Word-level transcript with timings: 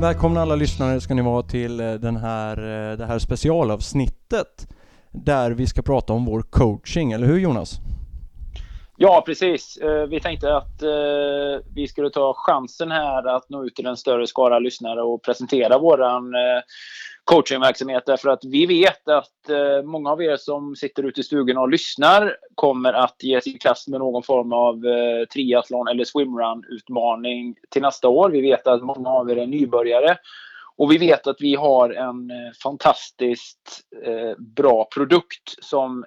Välkomna 0.00 0.42
alla 0.42 0.56
lyssnare 0.56 1.00
ska 1.00 1.14
ni 1.14 1.22
vara 1.22 1.42
till 1.42 1.80
eh, 1.80 1.92
den 1.92 2.16
här, 2.16 2.56
eh, 2.56 2.96
det 2.96 3.06
här 3.06 3.18
specialavsnittet 3.18 4.66
där 5.12 5.50
vi 5.50 5.66
ska 5.66 5.82
prata 5.82 6.12
om 6.12 6.24
vår 6.24 6.42
coaching, 6.42 7.12
eller 7.12 7.26
hur 7.26 7.38
Jonas? 7.38 7.80
Ja, 8.96 9.22
precis. 9.26 9.76
Eh, 9.76 10.06
vi 10.06 10.20
tänkte 10.20 10.56
att 10.56 10.82
vi 11.74 11.88
skulle 11.88 12.10
ta 12.10 12.34
chansen 12.36 12.90
här 12.90 13.36
att 13.36 13.48
nå 13.48 13.64
ut 13.64 13.74
till 13.74 13.86
en 13.86 13.96
större 13.96 14.26
skara 14.26 14.58
lyssnare 14.58 15.02
och 15.02 15.22
presentera 15.22 15.78
våran 15.78 16.32
coachingverksamhet 17.28 18.06
därför 18.06 18.28
att 18.28 18.44
vi 18.44 18.66
vet 18.66 19.08
att 19.08 19.50
eh, 19.50 19.82
många 19.84 20.10
av 20.10 20.22
er 20.22 20.36
som 20.36 20.76
sitter 20.76 21.02
ute 21.02 21.20
i 21.20 21.24
stugorna 21.24 21.60
och 21.60 21.68
lyssnar 21.68 22.36
kommer 22.54 22.92
att 22.92 23.16
ge 23.22 23.40
sig 23.40 23.54
i 23.54 23.58
kast 23.58 23.88
med 23.88 24.00
någon 24.00 24.22
form 24.22 24.52
av 24.52 24.86
eh, 24.86 25.26
triathlon 25.26 25.88
eller 25.88 26.04
swimrun-utmaning 26.04 27.54
till 27.70 27.82
nästa 27.82 28.08
år. 28.08 28.30
Vi 28.30 28.40
vet 28.40 28.66
att 28.66 28.82
många 28.82 29.10
av 29.10 29.30
er 29.30 29.36
är 29.36 29.46
nybörjare 29.46 30.16
och 30.76 30.92
vi 30.92 30.98
vet 30.98 31.26
att 31.26 31.36
vi 31.40 31.54
har 31.54 31.90
en 31.90 32.30
eh, 32.30 32.52
fantastiskt 32.62 33.80
eh, 34.04 34.38
bra 34.38 34.88
produkt 34.94 35.64
som 35.64 36.04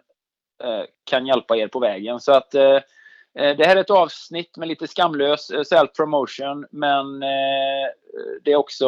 eh, 0.63 0.83
kan 1.03 1.27
hjälpa 1.27 1.57
er 1.57 1.67
på 1.67 1.79
vägen. 1.79 2.19
Så 2.19 2.31
att 2.31 2.55
eh, 2.55 2.75
eh 3.39 3.57
det 3.57 3.65
här 3.65 3.75
är 3.75 3.81
ett 3.81 3.89
avsnitt 3.89 4.57
med 4.57 4.67
lite 4.67 4.87
skamlös 4.87 5.49
eh, 5.49 5.61
self-promotion 5.61 6.65
men 6.71 7.23
eh, 7.23 7.87
det 8.43 8.51
är 8.51 8.55
också 8.55 8.87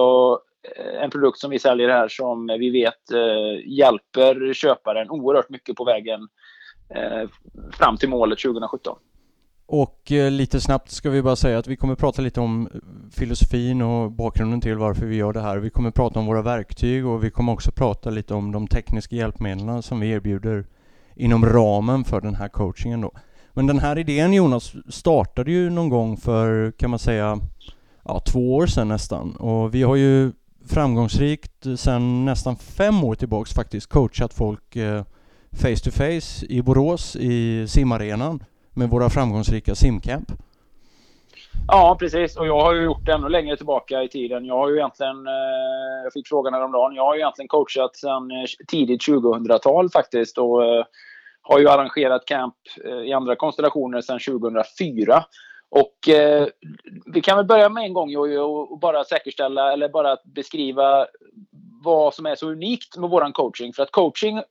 Eh, 0.64 1.04
en 1.04 1.10
produkt 1.10 1.40
som 1.40 1.52
vi 1.52 1.60
säljer 1.60 1.90
här 1.90 2.08
som 2.08 2.48
vi 2.60 2.70
vet 2.70 3.12
eh, 3.12 3.72
hjälper 3.78 4.54
köparen 4.54 5.10
oerhört 5.10 5.50
mycket 5.50 5.76
på 5.76 5.84
vägen 5.84 6.28
eh, 6.90 7.30
fram 7.72 7.98
till 7.98 8.10
målet 8.10 8.40
2017. 8.40 8.98
Och 9.66 10.12
eh, 10.12 10.32
lite 10.32 10.62
snabbt 10.62 10.92
ska 10.92 11.10
vi 11.10 11.22
bara 11.22 11.36
säga 11.36 11.58
att 11.58 11.68
vi 11.68 11.76
kommer 11.76 11.96
prata 11.96 12.22
lite 12.22 12.40
om 12.40 12.68
eh, 12.74 12.80
filosofin 13.12 13.82
och 13.82 14.12
bakgrunden 14.12 14.62
till 14.62 14.78
varför 14.78 15.06
vi 15.06 15.16
gör 15.16 15.34
det 15.34 15.42
här. 15.42 15.58
Vi 15.58 15.70
kommer 15.70 15.92
prata 15.92 16.20
om 16.20 16.26
våra 16.26 16.42
verktyg 16.42 17.08
och 17.08 17.24
vi 17.24 17.32
kommer 17.32 17.52
också 17.52 17.72
prata 17.72 18.10
lite 18.10 18.34
om 18.34 18.52
de 18.52 18.68
tekniska 18.68 19.16
hjälpmedlen 19.16 19.84
som 19.84 20.00
vi 20.00 20.10
erbjuder 20.12 20.66
inom 21.16 21.46
ramen 21.46 22.04
för 22.04 22.22
den 22.22 22.36
här 22.36 22.48
coachingen 22.48 23.02
då. 23.02 23.12
Men 23.54 23.68
den 23.68 23.80
här 23.80 23.98
idén 23.98 24.34
Jonas 24.34 24.74
startade 24.90 25.52
ju 25.52 25.70
någon 25.70 25.90
gång 25.90 26.18
för, 26.18 26.72
kan 26.72 26.90
man 26.90 27.00
säga, 27.00 27.40
ja, 28.06 28.20
två 28.20 28.56
år 28.56 28.66
sedan 28.68 28.88
nästan. 28.88 29.36
Och 29.36 29.76
vi 29.76 29.84
har 29.84 29.96
ju 29.96 30.32
framgångsrikt 30.68 31.66
sedan 31.78 32.26
nästan 32.26 32.56
fem 32.56 33.04
år 33.04 33.16
tillbaks 33.16 33.54
faktiskt 33.54 33.90
coachat 33.90 34.34
folk 34.34 34.78
face 35.52 35.84
to 35.84 35.92
face 35.92 36.46
i 36.50 36.62
Borås 36.62 37.16
i 37.16 37.68
simarenan 37.68 38.44
med 38.74 38.90
våra 38.90 39.10
framgångsrika 39.10 39.76
simcamp. 39.76 40.32
Ja, 41.68 41.98
precis. 42.00 42.38
Och 42.38 42.48
jag 42.48 42.62
har 42.62 42.74
ju 42.74 42.84
gjort 42.84 43.06
det 43.06 43.14
ännu 43.14 43.30
längre 43.30 43.58
tillbaka 43.58 44.04
i 44.04 44.08
tiden. 44.10 44.46
Jag 44.46 44.58
har 44.58 44.70
ju 44.70 44.76
egentligen, 44.76 45.28
eh, 45.28 46.04
jag 46.04 46.14
fick 46.14 46.28
frågan 46.28 46.54
häromdagen, 46.54 46.96
jag 46.96 47.04
har 47.04 47.16
ju 47.16 47.20
egentligen 47.20 47.48
coachat 47.48 47.96
sedan 47.96 48.32
eh, 48.32 48.46
tidigt 48.68 49.08
2000-tal 49.08 49.90
faktiskt 49.90 50.38
och 50.38 50.66
eh, 50.66 50.86
har 51.42 51.60
ju 51.60 51.70
arrangerat 51.70 52.26
camp 52.26 52.56
i 53.06 53.14
andra 53.14 53.36
konstellationer 53.36 54.02
sedan 54.02 54.20
2004. 54.20 55.24
Och 55.76 56.10
eh, 56.10 56.48
vi 57.06 57.22
kan 57.22 57.38
väl 57.38 57.46
börja 57.46 57.70
med 57.70 57.84
en 57.84 57.94
gång 57.94 58.10
Jojje 58.10 58.40
och 58.40 58.80
bara 58.80 59.04
säkerställa 59.04 59.74
eller 59.74 59.90
bara 59.90 60.18
beskriva 60.24 61.08
vad 61.84 62.14
som 62.14 62.26
är 62.26 62.36
så 62.36 62.50
unikt 62.50 62.98
med 62.98 63.10
våran 63.10 63.34
coaching. 63.34 63.74
För 63.74 63.84
att 63.84 63.92
coaching 63.92 64.38
eh, 64.38 64.44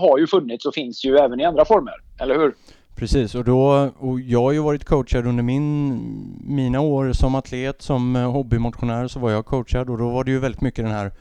har 0.00 0.18
ju 0.18 0.26
funnits 0.26 0.66
och 0.66 0.74
finns 0.74 1.04
ju 1.04 1.16
även 1.16 1.40
i 1.40 1.44
andra 1.44 1.64
former, 1.64 1.94
eller 2.20 2.38
hur? 2.38 2.54
Precis, 2.96 3.34
och, 3.34 3.44
då, 3.44 3.90
och 3.98 4.20
jag 4.20 4.42
har 4.42 4.52
ju 4.52 4.62
varit 4.62 4.84
coachad 4.84 5.26
under 5.26 5.42
min, 5.42 5.98
mina 6.46 6.80
år 6.80 7.12
som 7.12 7.34
atlet, 7.34 7.82
som 7.82 8.16
eh, 8.16 8.30
hobbymotionär 8.30 9.08
så 9.08 9.18
var 9.18 9.30
jag 9.30 9.46
coachad 9.46 9.90
och 9.90 9.98
då 9.98 10.08
var 10.08 10.24
det 10.24 10.30
ju 10.30 10.38
väldigt 10.38 10.60
mycket 10.60 10.84
den 10.84 10.94
här 10.94 11.12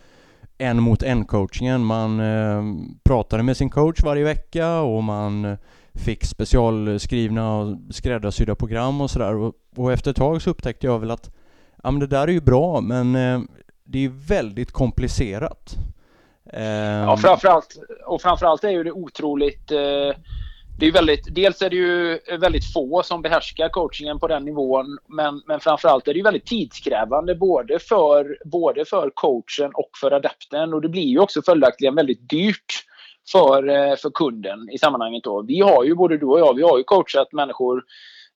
en 0.57 0.81
mot 0.81 1.03
en 1.03 1.25
coachingen. 1.25 1.85
Man 1.85 2.19
eh, 2.19 2.63
pratade 3.03 3.43
med 3.43 3.57
sin 3.57 3.69
coach 3.69 4.03
varje 4.03 4.23
vecka 4.23 4.79
och 4.79 5.03
man 5.03 5.57
fick 5.95 6.23
specialskrivna 6.23 7.57
och 7.57 7.77
skräddarsydda 7.91 8.55
program 8.55 9.01
och 9.01 9.09
sådär. 9.09 9.35
Och, 9.35 9.55
och, 9.75 9.93
efter 9.93 10.11
ett 10.11 10.17
tag 10.17 10.41
så 10.41 10.49
upptäckte 10.49 10.87
jag 10.87 10.99
väl 10.99 11.11
att 11.11 11.29
ja, 11.83 11.91
men 11.91 11.99
det 11.99 12.07
där 12.07 12.27
är 12.27 12.31
ju 12.31 12.41
bra, 12.41 12.81
men 12.81 13.15
eh, 13.15 13.39
det 13.83 14.05
är 14.05 14.27
väldigt 14.27 14.71
komplicerat. 14.71 15.75
Eh, 16.53 16.63
ja, 16.63 17.17
framförallt, 17.17 17.77
och 18.05 18.21
framförallt 18.21 18.63
är 18.63 18.69
ju 18.69 18.83
det 18.83 18.91
otroligt 18.91 19.71
eh, 19.71 20.11
det 20.79 20.87
är 20.87 20.91
väldigt, 20.91 21.35
dels 21.35 21.61
är 21.61 21.69
det 21.69 21.75
ju 21.75 22.19
väldigt 22.39 22.73
få 22.73 23.03
som 23.03 23.21
behärskar 23.21 23.69
coachingen 23.69 24.19
på 24.19 24.27
den 24.27 24.45
nivån 24.45 24.97
men, 25.07 25.41
men 25.45 25.59
framförallt 25.59 26.07
är 26.07 26.13
det 26.13 26.17
ju 26.17 26.23
väldigt 26.23 26.45
tidskrävande 26.45 27.35
både 27.35 27.79
för, 27.79 28.37
både 28.45 28.85
för 28.85 29.11
coachen 29.13 29.71
och 29.73 29.89
för 30.01 30.11
adepten 30.11 30.73
och 30.73 30.81
det 30.81 30.89
blir 30.89 31.03
ju 31.03 31.19
också 31.19 31.41
följaktligen 31.41 31.95
väldigt 31.95 32.29
dyrt 32.29 32.84
för, 33.31 33.69
eh, 33.69 33.95
för 33.95 34.09
kunden 34.09 34.69
i 34.69 34.77
sammanhanget. 34.77 35.23
Då. 35.23 35.41
Vi 35.41 35.61
har 35.61 35.83
ju, 35.83 35.95
både 35.95 36.17
du 36.17 36.25
och 36.25 36.39
jag, 36.39 36.53
vi 36.53 36.63
har 36.63 36.77
ju 36.77 36.83
coachat 36.83 37.33
människor 37.33 37.83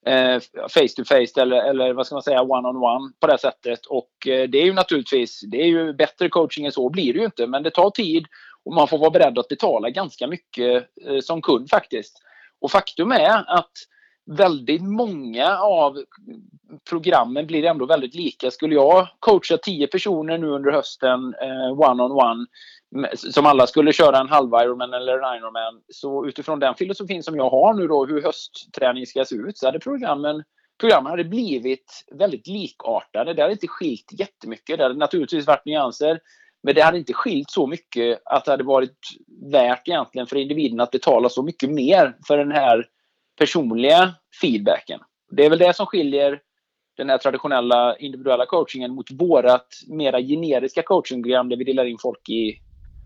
eh, 0.06 0.40
face 0.70 0.96
to 0.96 1.04
face 1.06 1.42
eller, 1.42 1.58
eller 1.58 1.94
vad 1.94 2.06
ska 2.06 2.16
man 2.16 2.24
säga, 2.24 2.42
one 2.42 2.70
on 2.70 2.76
one 2.76 3.12
på 3.20 3.28
det 3.28 3.38
sättet. 3.38 3.86
Och 3.86 4.28
eh, 4.28 4.50
det 4.50 4.58
är 4.58 4.66
ju 4.66 4.74
naturligtvis, 4.74 5.42
det 5.52 5.62
är 5.62 5.68
ju 5.68 5.94
bättre 5.94 6.30
coaching 6.30 6.66
än 6.66 6.72
så 6.72 6.90
blir 6.90 7.14
det 7.14 7.20
ju 7.20 7.26
inte, 7.26 7.48
men 7.48 7.64
det 7.64 7.72
tar 7.72 7.90
tid 7.90 8.26
och 8.66 8.74
man 8.74 8.88
får 8.88 8.98
vara 8.98 9.10
beredd 9.10 9.40
att 9.40 9.48
betala 9.48 9.90
ganska 9.90 10.28
mycket 10.28 10.88
eh, 11.08 11.20
som 11.20 11.42
kund 11.42 11.70
faktiskt. 11.70 12.18
Och 12.62 12.72
faktum 12.72 13.12
är 13.12 13.58
att 13.58 13.72
väldigt 14.38 14.82
många 14.82 15.58
av 15.58 15.98
programmen 16.90 17.48
blir 17.48 17.66
ändå 17.66 17.86
väldigt 17.86 18.16
lika. 18.16 18.52
Skulle 18.52 18.76
jag 18.76 19.08
coacha 19.20 19.58
tio 19.58 19.88
personer 19.88 20.38
nu 20.38 20.48
under 20.48 20.72
hösten 20.72 21.36
eh, 21.42 21.90
one 21.90 22.04
on 22.04 22.12
one 22.12 22.46
som 23.16 23.46
alla 23.46 23.68
skulle 23.68 23.94
köra 23.94 24.20
en 24.20 24.30
halv 24.30 24.50
Ironman 24.54 24.94
eller 24.94 25.14
en 25.14 25.38
Ironman. 25.38 25.82
Så 25.90 26.28
utifrån 26.28 26.60
den 26.60 26.76
filosofin 26.76 27.24
som 27.24 27.36
jag 27.36 27.50
har 27.50 27.74
nu 27.74 27.88
då, 27.88 28.06
hur 28.06 28.22
höstträning 28.22 29.06
ska 29.06 29.26
se 29.26 29.36
ut, 29.36 29.58
så 29.58 29.66
hade 29.66 29.80
programmen 29.80 30.44
programmen 30.80 31.10
hade 31.10 31.24
blivit 31.24 32.06
väldigt 32.12 32.48
likartade. 32.48 33.34
Det 33.34 33.42
hade 33.42 33.54
inte 33.54 33.68
skilt 33.68 34.20
jättemycket. 34.20 34.78
Det 34.78 34.84
hade 34.84 34.96
naturligtvis 34.96 35.48
varit 35.48 35.66
nyanser. 35.66 36.20
Men 36.64 36.76
det 36.76 36.82
hade 36.82 36.98
inte 36.98 37.14
skilt 37.14 37.52
så 37.52 37.68
mycket 37.68 38.22
att 38.26 38.46
det 38.46 38.52
hade 38.52 38.64
varit 38.64 38.98
värt 39.52 39.88
egentligen 39.88 40.28
för 40.28 40.36
individen 40.36 40.80
att 40.80 40.92
betala 40.92 41.30
så 41.30 41.44
mycket 41.44 41.70
mer 41.70 42.18
för 42.28 42.38
den 42.38 42.52
här 42.52 42.86
personliga 43.40 44.14
feedbacken. 44.42 45.00
Det 45.32 45.46
är 45.46 45.50
väl 45.50 45.60
det 45.60 45.76
som 45.76 45.86
skiljer 45.86 46.40
den 46.98 47.10
här 47.10 47.18
traditionella 47.18 47.98
individuella 47.98 48.46
coachingen 48.46 48.92
mot 48.92 49.12
vårat 49.12 49.68
mera 49.88 50.22
generiska 50.22 50.82
coachingprogram 50.82 51.50
där 51.50 51.58
vi 51.58 51.64
delar 51.64 51.86
in 51.86 51.98
folk 52.02 52.30
i 52.30 52.60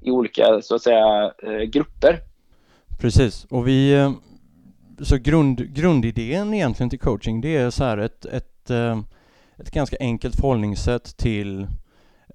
i 0.04 0.12
olika 0.12 0.62
så 0.62 0.76
att 0.76 0.82
säga 0.82 1.34
eh, 1.44 1.62
grupper. 1.62 2.20
Precis, 3.00 3.46
och 3.50 3.68
vi 3.68 3.94
eh, 3.94 4.12
så 5.02 5.18
grund, 5.18 5.74
grundidén 5.74 6.54
egentligen 6.54 6.90
till 6.90 7.00
coaching 7.00 7.42
det 7.42 7.58
är 7.58 7.70
så 7.70 7.84
här 7.84 7.98
ett, 7.98 8.26
ett, 8.26 8.70
eh, 8.70 9.00
ett 9.58 9.72
ganska 9.72 9.98
enkelt 10.00 10.36
förhållningssätt 10.36 11.18
till 11.18 11.68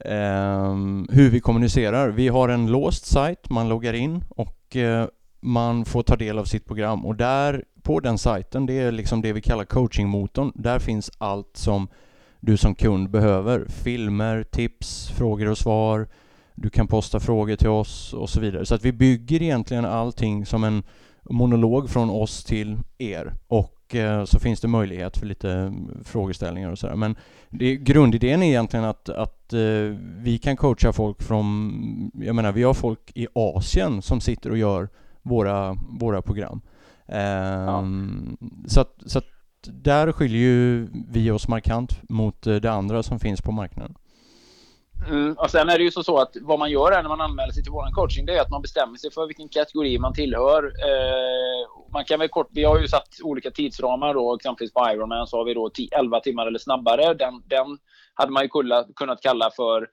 um, 0.05 1.09
hur 1.13 1.31
vi 1.31 1.41
kommunicerar. 1.41 2.09
Vi 2.09 2.29
har 2.29 2.49
en 2.49 2.67
låst 2.67 3.07
sajt, 3.07 3.51
man 3.51 3.69
loggar 3.69 3.93
in 3.93 4.25
och 4.29 4.77
uh, 4.77 5.07
man 5.41 5.85
får 5.85 6.03
ta 6.03 6.17
del 6.17 6.39
av 6.39 6.45
sitt 6.45 6.67
program 6.67 7.07
och 7.07 7.15
där 7.15 7.65
på 7.89 8.01
den 8.01 8.19
sajten, 8.19 8.67
det 8.67 8.73
är 8.73 8.93
liksom 8.93 9.23
det 9.23 9.33
vi 9.33 9.41
kallar 9.41 9.65
coachingmotorn, 9.65 10.53
där 10.55 10.79
finns 10.79 11.11
allt 11.19 11.57
som 11.57 11.89
du 12.41 12.57
som 12.57 12.75
kund 12.75 13.11
behöver. 13.11 13.67
Filmer, 13.69 14.43
tips, 14.43 15.09
frågor 15.09 15.49
och 15.49 15.59
svar, 15.59 16.09
du 16.55 16.71
kan 16.71 16.87
posta 16.87 17.21
frågor 17.21 17.57
till 17.57 17.69
oss 17.69 18.13
och 18.13 18.31
så 18.31 18.41
vidare. 18.41 18.67
Så 18.67 18.75
att 18.75 18.85
vi 18.85 18.93
bygger 18.93 19.43
egentligen 19.43 19.85
allting 19.85 20.47
som 20.47 20.65
en 20.65 20.83
monolog 21.23 21.91
från 21.91 22.11
oss 22.11 22.45
till 22.45 22.79
er 22.99 23.35
och 23.47 23.95
eh, 23.95 24.25
så 24.25 24.39
finns 24.39 24.61
det 24.61 24.69
möjlighet 24.69 25.17
för 25.17 25.27
lite 25.27 25.51
mm, 25.51 26.05
frågeställningar 26.05 26.71
och 26.71 26.79
sådär. 26.79 26.97
Men 26.97 27.17
det, 27.51 27.77
grundidén 27.77 28.43
är 28.43 28.47
egentligen 28.47 28.85
att, 28.85 29.09
att 29.09 29.53
eh, 29.53 29.61
vi 30.17 30.41
kan 30.43 30.57
coacha 30.57 30.93
folk 30.93 31.23
från, 31.23 32.11
jag 32.15 32.35
menar 32.35 32.53
vi 32.53 32.63
har 32.63 32.75
folk 32.75 33.13
i 33.15 33.27
Asien 33.35 34.03
som 34.03 34.21
sitter 34.21 34.51
och 34.51 34.59
gör 34.59 34.89
våra, 35.23 35.77
våra 36.01 36.23
program. 36.23 36.61
Eh, 37.09 37.21
ja. 37.21 37.85
Så 38.67 38.81
att, 38.81 38.95
så 39.07 39.19
att 39.19 39.25
där 39.63 40.13
skiljer 40.13 40.41
ju 40.41 40.89
vi 41.09 41.31
oss 41.31 41.49
markant 41.49 41.91
mot 42.09 42.47
eh, 42.47 42.55
det 42.55 42.71
andra 42.71 43.03
som 43.03 43.21
finns 43.21 43.43
på 43.43 43.53
marknaden. 43.53 43.95
Mm, 45.09 45.33
och 45.33 45.51
sen 45.51 45.69
är 45.69 45.79
det 45.79 45.85
ju 45.85 45.91
så, 45.91 46.03
så 46.03 46.19
att 46.19 46.37
vad 46.41 46.59
man 46.59 46.71
gör 46.71 47.03
när 47.03 47.09
man 47.09 47.21
anmäler 47.21 47.53
sig 47.53 47.63
till 47.63 47.73
vår 47.73 47.95
coaching 47.95 48.27
det 48.27 48.37
är 48.37 48.41
att 48.41 48.51
man 48.51 48.63
bestämmer 48.63 48.97
sig 48.97 49.11
för 49.13 49.27
vilken 49.27 49.49
kategori 49.49 49.99
man 49.99 50.13
tillhör. 50.13 50.65
Eh, 50.65 51.91
man 51.93 52.05
kan 52.05 52.19
väl 52.19 52.29
kort, 52.29 52.49
vi 52.51 52.65
har 52.65 52.79
ju 52.79 52.89
satt 52.89 53.09
olika 53.23 53.51
tidsramar 53.51 54.15
då, 54.15 54.35
exempelvis 54.35 54.73
på 54.73 54.91
Ironman 54.91 55.27
så 55.27 55.37
har 55.37 55.45
vi 55.45 55.55
då 55.55 55.71
11 55.93 56.21
timmar 56.21 56.47
eller 56.47 56.59
snabbare. 56.59 57.15
Den, 57.15 57.43
den 57.47 57.79
hade 58.15 58.33
man 58.33 58.43
ju 58.43 58.49
kunnat 58.97 59.21
kalla 59.23 59.51
för 59.57 59.89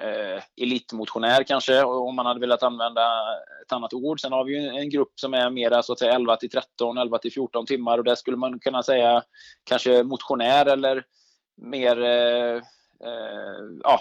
eh, 0.00 0.42
elitmotionär 0.62 1.42
kanske 1.42 1.82
om 1.82 2.16
man 2.16 2.26
hade 2.26 2.40
velat 2.40 2.62
använda 2.62 3.02
ett 3.66 3.72
annat 3.72 3.94
ord. 3.94 4.20
Sen 4.20 4.32
har 4.32 4.44
vi 4.44 4.52
ju 4.52 4.68
en 4.68 4.90
grupp 4.90 5.12
som 5.14 5.34
är 5.34 5.50
mera 5.50 5.82
så 5.82 5.92
att 5.92 5.98
säga 5.98 6.12
11 6.12 6.36
till 6.36 6.50
13, 6.50 6.98
11 6.98 7.18
till 7.18 7.32
14 7.32 7.66
timmar 7.66 7.98
och 7.98 8.04
där 8.04 8.14
skulle 8.14 8.36
man 8.36 8.58
kunna 8.58 8.82
säga 8.82 9.22
kanske 9.64 10.02
motionär 10.02 10.66
eller 10.66 11.04
mer 11.56 12.02
eh, 12.02 12.56
eh 13.06 13.62
ja, 13.82 14.00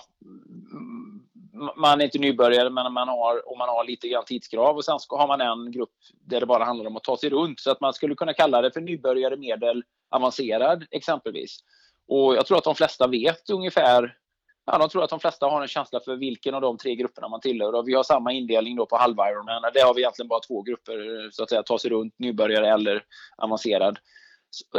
man 1.76 2.02
är 2.02 2.06
inte 2.06 2.20
nybörjare, 2.20 2.70
men 2.70 2.94
man 2.94 3.08
har, 3.08 3.52
och 3.52 3.58
man 3.58 3.70
har 3.70 3.84
lite 3.84 4.08
grann 4.08 4.26
tidskrav. 4.26 4.76
Och 4.76 4.86
sen 4.86 5.00
har 5.10 5.28
man 5.28 5.42
en 5.42 5.72
grupp 5.72 5.94
där 6.26 6.40
det 6.40 6.46
bara 6.46 6.64
handlar 6.64 6.86
om 6.86 6.98
att 6.98 7.04
ta 7.04 7.18
sig 7.18 7.30
runt. 7.30 7.60
Så 7.60 7.72
att 7.72 7.82
man 7.82 7.94
skulle 7.94 8.16
kunna 8.16 8.34
kalla 8.34 8.62
det 8.62 8.72
för 8.72 8.82
nybörjare 8.82 9.38
medel 9.38 9.84
avancerad 10.12 10.86
exempelvis. 10.92 11.60
Och 12.08 12.36
jag 12.36 12.46
tror 12.46 12.58
att 12.58 12.64
de 12.64 12.76
flesta 12.76 13.08
vet 13.08 13.50
ungefär 13.50 14.18
Ja, 14.66 14.78
de 14.78 14.90
tror 14.90 15.04
att 15.04 15.10
de 15.10 15.20
flesta 15.20 15.46
har 15.46 15.62
en 15.62 15.68
känsla 15.68 16.00
för 16.00 16.16
vilken 16.16 16.54
av 16.54 16.62
de 16.62 16.78
tre 16.78 16.96
grupperna 16.96 17.28
man 17.28 17.40
tillhör. 17.40 17.76
Och 17.76 17.88
vi 17.88 17.94
har 17.94 18.04
samma 18.04 18.32
indelning 18.32 18.76
då 18.76 18.86
på 18.86 18.98
halv 18.98 19.16
Ironman. 19.16 19.62
Där 19.74 19.86
har 19.86 19.94
vi 19.94 20.02
egentligen 20.02 20.28
bara 20.28 20.40
två 20.40 20.62
grupper, 20.62 21.30
så 21.32 21.44
att 21.44 21.50
säga, 21.50 21.64
ta 21.64 21.80
sig 21.80 21.92
runt, 21.92 22.20
nybörjare 22.20 22.70
eller 22.70 23.04
avancerad. 23.38 24.00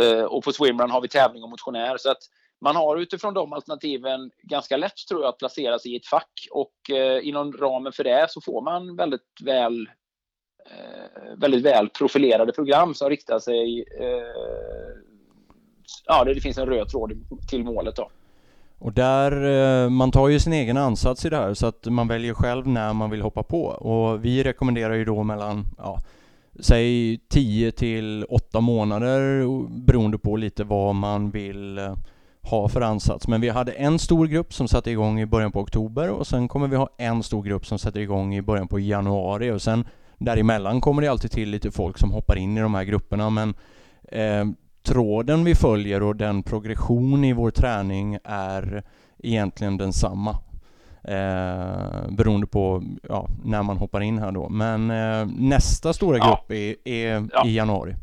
Eh, 0.01 0.25
och 0.25 0.45
på 0.45 0.53
swimrun 0.53 0.91
har 0.91 1.01
vi 1.01 1.09
tävling 1.09 1.43
och 1.43 1.51
motionär. 1.51 1.97
Så 1.97 2.11
att 2.11 2.23
man 2.61 2.77
har 2.77 2.97
utifrån 2.97 3.35
de 3.35 3.53
alternativen 3.53 4.31
ganska 4.43 4.77
lätt 4.77 4.97
tror 5.09 5.23
jag 5.23 5.29
att 5.29 5.39
placera 5.39 5.79
sig 5.79 5.93
i 5.93 5.97
ett 5.97 6.07
fack 6.07 6.49
och 6.51 6.91
eh, 6.91 7.29
inom 7.29 7.53
ramen 7.53 7.93
för 7.93 8.05
det 8.05 8.27
så 8.31 8.41
får 8.41 8.63
man 8.63 8.97
väldigt 8.97 9.41
väl 9.45 9.89
eh, 10.71 11.37
väldigt 11.37 11.65
väl 11.65 11.89
profilerade 11.89 12.53
program 12.53 12.95
som 12.95 13.11
riktar 13.11 13.39
sig 13.39 13.85
eh, 14.01 14.97
ja, 16.05 16.25
det 16.25 16.41
finns 16.41 16.59
en 16.59 16.67
röd 16.67 16.89
tråd 16.89 17.13
till 17.51 17.65
målet 17.65 17.97
då. 17.97 18.11
Och 18.85 18.93
där, 18.93 19.33
eh, 19.85 19.91
man 19.91 20.11
tar 20.11 20.29
ju 20.29 20.41
sin 20.41 20.53
egen 20.53 20.77
ansats 20.77 21.25
i 21.25 21.31
det 21.31 21.37
här 21.37 21.55
så 21.55 21.67
att 21.67 21.87
man 21.87 22.09
väljer 22.09 22.35
själv 22.35 22.67
när 22.67 22.93
man 22.93 23.11
vill 23.11 23.23
hoppa 23.23 23.43
på 23.43 23.65
och 23.65 24.25
vi 24.25 24.43
rekommenderar 24.43 24.95
ju 24.95 25.05
då 25.05 25.23
mellan, 25.23 25.67
ja, 25.79 26.01
säg 26.61 27.19
10 27.29 27.73
till 27.73 28.25
8 28.29 28.61
månader 28.61 29.47
beroende 29.87 30.19
på 30.19 30.37
lite 30.37 30.65
vad 30.65 30.95
man 30.95 31.31
vill 31.31 31.79
eh, 31.79 31.95
ha 32.43 32.69
för 32.69 32.81
ansats. 32.81 33.29
Men 33.29 33.41
vi 33.41 33.49
hade 33.49 33.73
en 33.73 33.99
stor 33.99 34.27
grupp 34.27 34.55
som 34.55 34.69
satte 34.69 34.91
igång 34.91 35.21
i 35.21 35.27
början 35.27 35.53
på 35.53 35.61
oktober 35.61 36.11
och 36.11 36.27
sen 36.27 36.49
kommer 36.49 36.69
vi 36.69 36.77
ha 36.77 36.89
en 36.99 37.23
stor 37.23 37.43
grupp 37.43 37.67
som 37.67 37.79
sätter 37.79 38.01
igång 38.01 38.35
i 38.35 38.43
början 38.43 38.69
på 38.69 38.81
januari 38.81 39.51
och 39.51 39.63
sen 39.63 39.85
däremellan 40.19 40.81
kommer 40.81 41.03
det 41.03 41.09
alltid 41.09 41.31
till 41.31 41.51
lite 41.51 41.71
folk 41.71 41.99
som 41.99 42.11
hoppar 42.11 42.39
in 42.39 42.59
i 42.59 42.61
de 42.61 42.75
här 42.75 42.85
grupperna 42.85 43.31
men 43.31 43.55
eh, 44.09 44.45
tråden 44.85 45.45
vi 45.45 45.55
följer 45.55 46.03
och 46.03 46.17
den 46.17 46.43
progression 46.43 47.25
i 47.25 47.33
vår 47.33 47.51
träning 47.51 48.19
är 48.25 48.83
egentligen 49.19 49.77
densamma. 49.77 50.31
Eh, 51.09 52.11
beroende 52.11 52.47
på 52.47 52.83
ja, 53.09 53.29
när 53.45 53.63
man 53.63 53.77
hoppar 53.77 54.01
in 54.01 54.19
här 54.19 54.33
då. 54.33 54.49
Men 54.49 54.91
eh, 54.91 55.27
nästa 55.39 55.93
stora 55.93 56.19
grupp 56.19 56.45
ja. 56.49 56.55
är, 56.55 56.77
är 56.85 57.29
ja. 57.33 57.47
i 57.47 57.55
januari. 57.55 57.95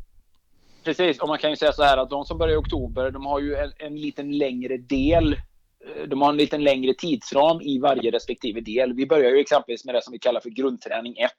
Precis, 0.83 1.19
och 1.19 1.27
man 1.27 1.37
kan 1.37 1.49
ju 1.49 1.55
säga 1.55 1.71
så 1.71 1.83
här 1.83 1.97
att 1.97 2.09
de 2.09 2.25
som 2.25 2.37
börjar 2.37 2.53
i 2.53 2.57
oktober, 2.57 3.11
de 3.11 3.25
har 3.25 3.39
ju 3.39 3.55
en, 3.55 3.71
en 3.77 3.95
liten 3.95 4.37
längre 4.37 4.77
del 4.77 5.33
eh, 5.33 6.07
de 6.07 6.21
har 6.21 6.29
en 6.29 6.37
lite 6.37 6.57
längre 6.57 6.93
tidsram 6.93 7.61
i 7.61 7.79
varje 7.79 8.11
respektive 8.11 8.61
del. 8.61 8.93
Vi 8.93 9.07
börjar 9.07 9.31
ju 9.31 9.39
exempelvis 9.39 9.85
med 9.85 9.95
det 9.95 10.03
som 10.03 10.11
vi 10.11 10.19
kallar 10.19 10.41
för 10.41 10.49
grundträning 10.49 11.17
1. 11.17 11.31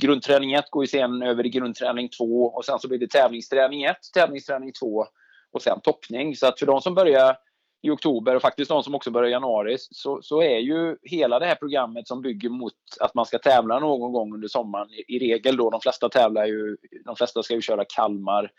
Grundträning 0.00 0.52
1 0.52 0.70
går 0.70 0.84
ju 0.84 0.88
sen 0.88 1.22
över 1.22 1.46
i 1.46 1.48
grundträning 1.48 2.08
2 2.08 2.24
och 2.44 2.64
sen 2.64 2.78
så 2.78 2.88
blir 2.88 2.98
det 2.98 3.10
tävlingsträning 3.10 3.84
1, 3.84 3.96
tävlingsträning 4.14 4.72
2 4.72 5.06
och 5.52 5.62
sen 5.62 5.80
toppning. 5.80 6.36
Så 6.36 6.46
att 6.46 6.58
för 6.58 6.66
de 6.66 6.80
som 6.80 6.94
börjar 6.94 7.36
i 7.82 7.90
oktober 7.90 8.36
och 8.36 8.42
faktiskt 8.42 8.68
de 8.68 8.82
som 8.82 8.94
också 8.94 9.10
börjar 9.10 9.28
i 9.28 9.32
januari 9.32 9.76
så, 9.78 10.22
så 10.22 10.42
är 10.42 10.58
ju 10.58 10.96
hela 11.02 11.38
det 11.38 11.46
här 11.46 11.54
programmet 11.54 12.08
som 12.08 12.22
bygger 12.22 12.48
mot 12.48 12.74
att 13.00 13.14
man 13.14 13.26
ska 13.26 13.38
tävla 13.38 13.78
någon 13.78 14.12
gång 14.12 14.34
under 14.34 14.48
sommaren 14.48 14.88
i, 14.90 15.16
i 15.16 15.18
regel 15.18 15.56
då. 15.56 15.70
De 15.70 15.80
flesta 15.80 16.08
tävlar 16.08 16.46
ju, 16.46 16.76
de 17.04 17.16
flesta 17.16 17.42
ska 17.42 17.54
ju 17.54 17.60
köra 17.60 17.84
Kalmar 17.84 18.50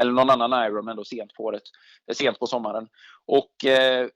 eller 0.00 0.12
någon 0.12 0.30
annan 0.30 0.66
Ironman 0.66 0.96
då 0.96 1.04
sent 1.04 1.34
på 1.34 1.44
året, 1.44 1.62
eh, 2.10 2.14
sent 2.14 2.38
på 2.38 2.46
sommaren. 2.46 2.88
Och 3.26 3.64
eh, 3.64 4.08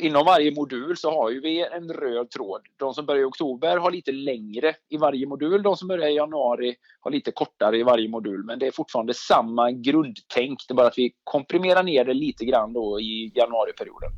inom 0.00 0.24
varje 0.24 0.54
modul 0.54 0.96
så 0.96 1.10
har 1.10 1.30
ju 1.30 1.40
vi 1.40 1.66
en 1.72 1.92
röd 1.92 2.30
tråd. 2.30 2.60
De 2.76 2.94
som 2.94 3.06
börjar 3.06 3.22
i 3.22 3.24
oktober 3.24 3.76
har 3.76 3.90
lite 3.90 4.12
längre 4.12 4.74
i 4.88 4.96
varje 4.96 5.26
modul. 5.26 5.62
De 5.62 5.76
som 5.76 5.88
börjar 5.88 6.08
i 6.08 6.14
januari 6.14 6.74
har 7.00 7.10
lite 7.10 7.32
kortare 7.32 7.78
i 7.78 7.82
varje 7.82 8.08
modul. 8.08 8.44
Men 8.44 8.58
det 8.58 8.66
är 8.66 8.70
fortfarande 8.70 9.14
samma 9.14 9.70
grundtänk. 9.70 10.58
Det 10.68 10.72
är 10.72 10.76
bara 10.76 10.86
att 10.86 10.98
vi 10.98 11.12
komprimerar 11.24 11.82
ner 11.82 12.04
det 12.04 12.14
lite 12.14 12.44
grann 12.44 12.72
då 12.72 13.00
i 13.00 13.32
januariperioden. 13.34 14.10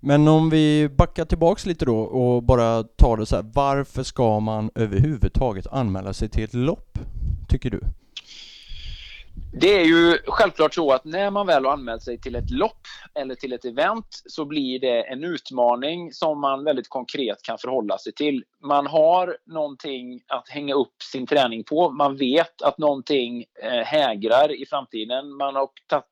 Men 0.00 0.28
om 0.28 0.50
vi 0.50 0.88
backar 0.88 1.24
tillbaks 1.24 1.66
lite 1.66 1.84
då 1.84 1.98
och 1.98 2.42
bara 2.42 2.82
tar 2.82 3.16
det 3.16 3.26
så 3.26 3.36
här. 3.36 3.44
Varför 3.54 4.02
ska 4.02 4.40
man 4.40 4.70
överhuvudtaget 4.74 5.66
anmäla 5.66 6.12
sig 6.12 6.28
till 6.28 6.44
ett 6.44 6.54
lopp? 6.54 6.98
Tycker 7.48 7.70
du? 7.70 7.80
Det 9.60 9.80
är 9.80 9.84
ju 9.84 10.18
självklart 10.26 10.74
så 10.74 10.92
att 10.92 11.04
när 11.04 11.30
man 11.30 11.46
väl 11.46 11.64
har 11.64 11.72
anmält 11.72 12.02
sig 12.02 12.20
till 12.20 12.36
ett 12.36 12.50
lopp 12.50 12.80
eller 13.14 13.34
till 13.34 13.52
ett 13.52 13.64
event 13.64 14.06
så 14.26 14.44
blir 14.44 14.80
det 14.80 15.02
en 15.02 15.24
utmaning 15.24 16.12
som 16.12 16.40
man 16.40 16.64
väldigt 16.64 16.88
konkret 16.88 17.42
kan 17.42 17.58
förhålla 17.58 17.98
sig 17.98 18.12
till. 18.12 18.44
Man 18.62 18.86
har 18.86 19.36
någonting 19.46 20.20
att 20.28 20.48
hänga 20.48 20.74
upp 20.74 21.02
sin 21.12 21.26
träning 21.26 21.64
på. 21.64 21.90
Man 21.90 22.16
vet 22.16 22.62
att 22.62 22.78
någonting 22.78 23.44
eh, 23.62 23.84
hägrar 23.84 24.62
i 24.62 24.66
framtiden. 24.66 25.36
Man 25.36 25.54
har 25.54 25.68
tagit 25.86 26.04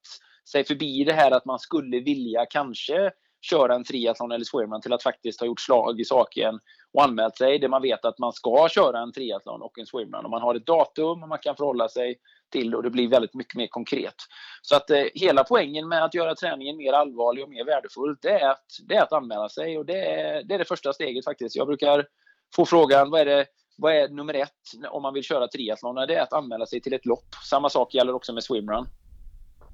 sig 0.50 0.64
förbi 0.64 1.04
det 1.04 1.12
här 1.12 1.30
att 1.30 1.44
man 1.44 1.58
skulle 1.58 2.00
vilja 2.00 2.46
kanske 2.50 3.10
köra 3.40 3.74
en 3.74 3.84
triathlon 3.84 4.32
eller 4.32 4.44
swimrun 4.44 4.80
till 4.80 4.92
att 4.92 5.02
faktiskt 5.02 5.40
ha 5.40 5.46
gjort 5.46 5.60
slag 5.60 6.00
i 6.00 6.04
saken 6.04 6.58
och 6.94 7.04
anmält 7.04 7.36
sig. 7.36 7.58
Det 7.58 7.68
man 7.68 7.82
vet 7.82 8.04
att 8.04 8.18
man 8.18 8.32
ska 8.32 8.68
köra 8.70 8.98
en 8.98 9.12
triathlon 9.12 9.62
och 9.62 9.78
en 9.78 9.86
swimrun. 9.86 10.24
Och 10.24 10.30
man 10.30 10.42
har 10.42 10.54
ett 10.54 10.66
datum 10.66 11.22
och 11.22 11.28
man 11.28 11.38
kan 11.38 11.56
förhålla 11.56 11.88
sig 11.88 12.16
till 12.52 12.74
och 12.74 12.82
det 12.82 12.90
blir 12.90 13.08
väldigt 13.08 13.34
mycket 13.34 13.54
mer 13.54 13.66
konkret. 13.66 14.14
Så 14.62 14.76
att 14.76 14.90
eh, 14.90 15.04
hela 15.14 15.44
poängen 15.44 15.88
med 15.88 16.04
att 16.04 16.14
göra 16.14 16.34
träningen 16.34 16.76
mer 16.76 16.92
allvarlig 16.92 17.44
och 17.44 17.50
mer 17.50 17.64
värdefull 17.64 18.16
det 18.22 18.30
är 18.30 18.50
att, 18.50 18.66
det 18.88 18.94
är 18.94 19.02
att 19.02 19.12
anmäla 19.12 19.48
sig 19.48 19.78
och 19.78 19.86
det 19.86 20.04
är, 20.04 20.42
det 20.42 20.54
är 20.54 20.58
det 20.58 20.64
första 20.64 20.92
steget 20.92 21.24
faktiskt. 21.24 21.56
Jag 21.56 21.66
brukar 21.66 22.06
få 22.54 22.66
frågan 22.66 23.10
vad 23.10 23.20
är 23.20 23.24
det 23.24 23.46
vad 23.78 23.96
är 23.96 24.08
nummer 24.08 24.34
ett 24.34 24.50
om 24.90 25.02
man 25.02 25.14
vill 25.14 25.22
köra 25.22 25.48
triathlon? 25.48 25.94
Det 25.94 26.14
är 26.14 26.22
att 26.22 26.32
anmäla 26.32 26.66
sig 26.66 26.80
till 26.80 26.92
ett 26.92 27.06
lopp. 27.06 27.34
Samma 27.50 27.70
sak 27.70 27.94
gäller 27.94 28.14
också 28.14 28.32
med 28.32 28.44
swimrun. 28.44 28.86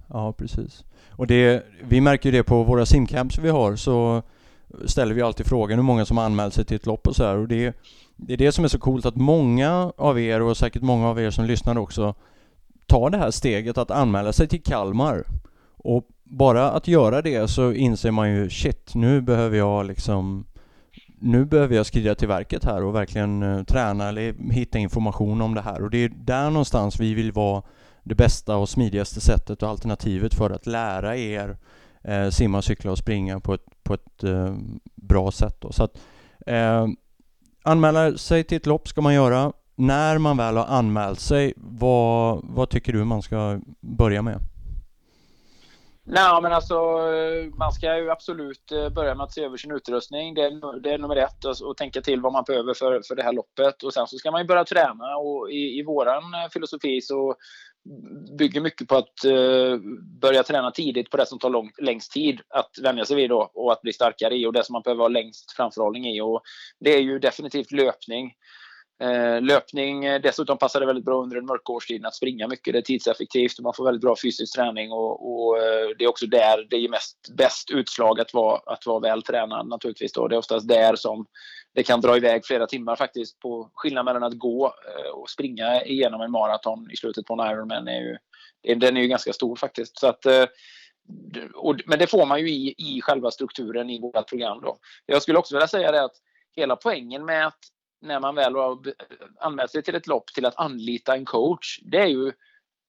Ja, 0.09 0.33
precis. 0.39 0.85
Och 1.17 1.27
det, 1.27 1.67
vi 1.83 2.01
märker 2.01 2.31
ju 2.31 2.39
det 2.39 2.45
på 2.45 2.63
våra 2.63 2.87
simcamps 2.87 3.39
vi 3.39 3.49
har 3.49 3.77
så 3.77 4.23
ställer 4.87 5.15
vi 5.15 5.23
alltid 5.23 5.47
frågan 5.47 5.79
hur 5.79 5.85
många 5.85 6.05
som 6.05 6.19
anmält 6.19 6.55
sig 6.55 6.65
till 6.65 6.77
ett 6.77 6.87
lopp 6.87 7.07
och 7.07 7.17
så 7.17 7.25
här. 7.25 7.37
Och 7.37 7.49
det, 7.49 7.77
det 8.17 8.33
är 8.33 8.37
det 8.37 8.53
som 8.53 8.65
är 8.65 8.69
så 8.69 8.79
coolt 8.79 9.07
att 9.07 9.17
många 9.17 9.93
av 9.97 10.21
er 10.21 10.43
och 10.43 10.57
säkert 10.57 10.83
många 10.83 11.09
av 11.09 11.21
er 11.21 11.31
som 11.31 11.45
lyssnar 11.45 11.79
också 11.79 12.15
tar 12.87 13.11
det 13.11 13.19
här 13.19 13.31
steget 13.31 13.79
att 13.79 13.91
anmäla 13.91 14.33
sig 14.33 14.49
till 14.49 14.63
Kalmar. 14.63 15.25
Och 15.77 16.09
bara 16.25 16.71
att 16.71 16.89
göra 16.89 17.23
det 17.23 17.51
så 17.51 17.73
inser 17.73 18.11
man 18.11 18.31
ju 18.31 18.51
shit, 18.51 18.95
nu 18.95 19.21
behöver 19.21 19.57
jag 19.57 19.87
liksom 19.87 20.45
nu 21.25 21.45
behöver 21.45 21.77
jag 21.77 21.87
skrida 21.87 22.15
till 22.15 22.29
verket 22.29 22.65
här 22.65 22.85
och 22.85 22.95
verkligen 22.95 23.43
eh, 23.43 23.65
träna 23.65 24.09
eller 24.09 24.53
hitta 24.53 24.79
information 24.79 25.43
om 25.43 25.55
det 25.55 25.61
här 25.61 25.83
och 25.83 25.91
det 25.91 25.99
är 25.99 26.09
där 26.09 26.51
någonstans 26.51 27.01
vi 27.01 27.15
vill 27.15 27.33
vara 27.33 27.63
det 28.03 28.15
bästa 28.15 28.57
och 28.57 28.69
smidigaste 28.69 29.21
sättet 29.21 29.63
och 29.63 29.69
alternativet 29.69 30.35
för 30.35 30.51
att 30.51 30.67
lära 30.67 31.17
er 31.17 31.57
eh, 32.03 32.29
simma, 32.29 32.63
cykla 32.63 32.91
och 32.91 32.99
springa 32.99 33.41
på 33.41 33.55
ett, 33.55 33.65
på 33.83 33.95
ett 33.95 34.25
eh, 34.25 34.55
bra 34.95 35.31
sätt. 35.31 35.57
Då. 35.61 35.73
Så 35.73 35.85
att, 35.85 35.99
eh, 36.47 36.87
anmäla 37.65 38.19
sig 38.19 38.45
till 38.45 38.57
ett 38.57 38.67
lopp 38.67 38.89
ska 38.89 39.01
man 39.01 39.15
göra 39.15 39.53
när 39.75 40.19
man 40.19 40.37
väl 40.37 40.57
har 40.57 40.65
anmält 40.65 41.21
sig, 41.21 41.55
vad, 41.57 42.41
vad 42.45 42.71
tycker 42.71 42.93
du 42.93 43.05
man 43.05 43.23
ska 43.23 43.61
börja 43.81 44.23
med? 44.23 44.39
Nej, 46.05 46.43
men 46.43 46.53
alltså 46.53 46.75
man 47.59 47.73
ska 47.73 47.97
ju 47.97 48.11
absolut 48.11 48.73
eh, 48.73 48.89
börja 48.89 49.15
med 49.15 49.25
att 49.25 49.33
se 49.33 49.45
över 49.45 49.57
sin 49.57 49.73
utrustning. 49.73 50.35
Det 50.35 50.43
är, 50.43 50.81
det 50.81 50.91
är 50.91 50.99
nummer 50.99 51.17
ett 51.17 51.45
och, 51.45 51.77
tänka 51.77 52.01
till 52.01 52.21
vad 52.21 52.33
man 52.33 52.45
behöver 52.47 52.75
för, 52.75 53.03
för 53.09 53.15
det 53.15 53.23
här 53.23 53.33
loppet. 53.33 53.83
Och 53.83 53.93
sen 53.93 54.07
så 54.07 54.17
ska 54.17 54.31
man 54.31 54.41
ju 54.41 54.47
börja 54.47 54.65
träna 54.65 55.17
och 55.17 55.51
i, 55.51 55.79
i 55.79 55.85
våran 55.85 56.35
eh, 56.35 56.51
filosofi 56.53 57.01
så 57.01 57.35
bygger 58.39 58.61
mycket 58.61 58.89
på 58.89 58.97
att 58.97 59.25
eh, 59.25 59.77
börja 60.21 60.43
träna 60.43 60.71
tidigt 60.71 61.11
på 61.11 61.17
det 61.17 61.27
som 61.27 61.39
tar 61.39 61.51
lång, 61.51 61.73
längst 61.79 62.13
tid 62.13 62.41
att 62.49 62.71
vänja 62.83 63.05
sig 63.05 63.17
vid 63.17 63.31
då, 63.31 63.51
och 63.55 63.73
att 63.73 63.83
bli 63.83 63.93
starkare 63.93 64.37
i 64.37 64.47
och 64.47 64.53
det 64.53 64.65
som 64.65 64.73
man 64.73 64.83
behöver 64.83 65.03
ha 65.03 65.09
längst 65.09 65.53
framförhållning 65.53 66.07
i. 66.07 66.21
Och 66.21 66.43
det 66.81 66.95
är 66.95 67.01
ju 67.01 67.19
definitivt 67.19 67.73
löpning. 67.73 68.33
Eh, 69.03 69.43
löpning, 69.43 70.05
eh, 70.05 70.21
dessutom 70.21 70.59
passar 70.59 70.81
det 70.81 70.87
väldigt 70.87 71.05
bra 71.05 71.23
under 71.23 71.37
den 71.37 71.47
mörka 71.47 71.73
årstiden 71.73 72.07
att 72.07 72.15
springa 72.15 72.49
mycket. 72.49 72.73
Det 72.73 72.79
är 72.79 72.83
tidseffektivt 72.83 73.59
och 73.59 73.65
man 73.65 73.75
får 73.75 73.85
väldigt 73.85 74.01
bra 74.01 74.17
fysisk 74.23 74.55
träning 74.55 74.93
och, 74.93 75.33
och 75.33 75.59
eh, 75.59 75.89
det 75.99 76.05
är 76.05 76.09
också 76.09 76.27
där 76.27 76.67
det 76.71 76.77
ger 76.77 76.89
mest, 76.89 77.17
bäst 77.37 77.71
utslag 77.71 78.21
att 78.21 78.35
vara, 78.35 78.61
att 78.67 78.87
vara 78.87 79.01
väl 79.01 79.23
tränad 79.23 79.69
naturligtvis. 79.69 80.13
Då. 80.13 80.29
Det 80.29 80.35
är 80.35 80.39
oftast 80.39 80.69
där 80.69 80.97
som 80.97 81.27
det 81.75 81.83
kan 81.83 82.01
dra 82.01 82.17
iväg 82.17 82.47
flera 82.47 82.67
timmar 82.67 82.97
faktiskt. 82.97 83.39
På 83.39 83.71
skillnaden 83.75 84.05
mellan 84.05 84.23
att 84.23 84.39
gå 84.39 84.67
eh, 84.67 85.11
och 85.11 85.31
springa 85.31 85.85
igenom 85.85 86.21
en 86.21 86.31
maraton 86.31 86.91
i 86.91 86.97
slutet 86.97 87.27
på 87.27 87.35
en 87.35 87.53
Ironman 87.53 87.89
är 87.89 88.01
ju, 88.01 88.17
den 88.75 88.97
är 88.97 89.01
ju 89.01 89.09
ganska 89.09 89.33
stor 89.33 89.57
faktiskt. 89.57 89.99
Så 89.99 90.07
att, 90.07 90.27
och, 91.55 91.77
men 91.87 91.99
det 91.99 92.07
får 92.07 92.27
man 92.27 92.41
ju 92.41 92.51
i, 92.51 92.75
i 92.79 93.01
själva 93.01 93.31
strukturen 93.31 93.91
i 93.91 94.01
vårt 94.01 94.29
program. 94.29 94.61
Då. 94.63 94.79
Jag 95.07 95.23
skulle 95.23 95.39
också 95.39 95.55
vilja 95.55 95.69
säga 95.69 95.93
det 95.93 96.05
att 96.05 96.17
hela 96.57 96.77
poängen 96.77 97.25
med 97.25 97.47
att 97.47 97.59
när 98.03 98.21
man 98.21 98.35
väl 98.35 98.55
har 98.55 98.79
anmält 99.41 99.71
sig 99.71 99.83
till 99.83 99.95
ett 99.95 100.07
lopp 100.07 100.27
till 100.27 100.47
att 100.47 100.59
anlita 100.59 101.15
en 101.15 101.25
coach, 101.25 101.79
det 101.83 101.99
är 101.99 102.07
ju 102.07 102.33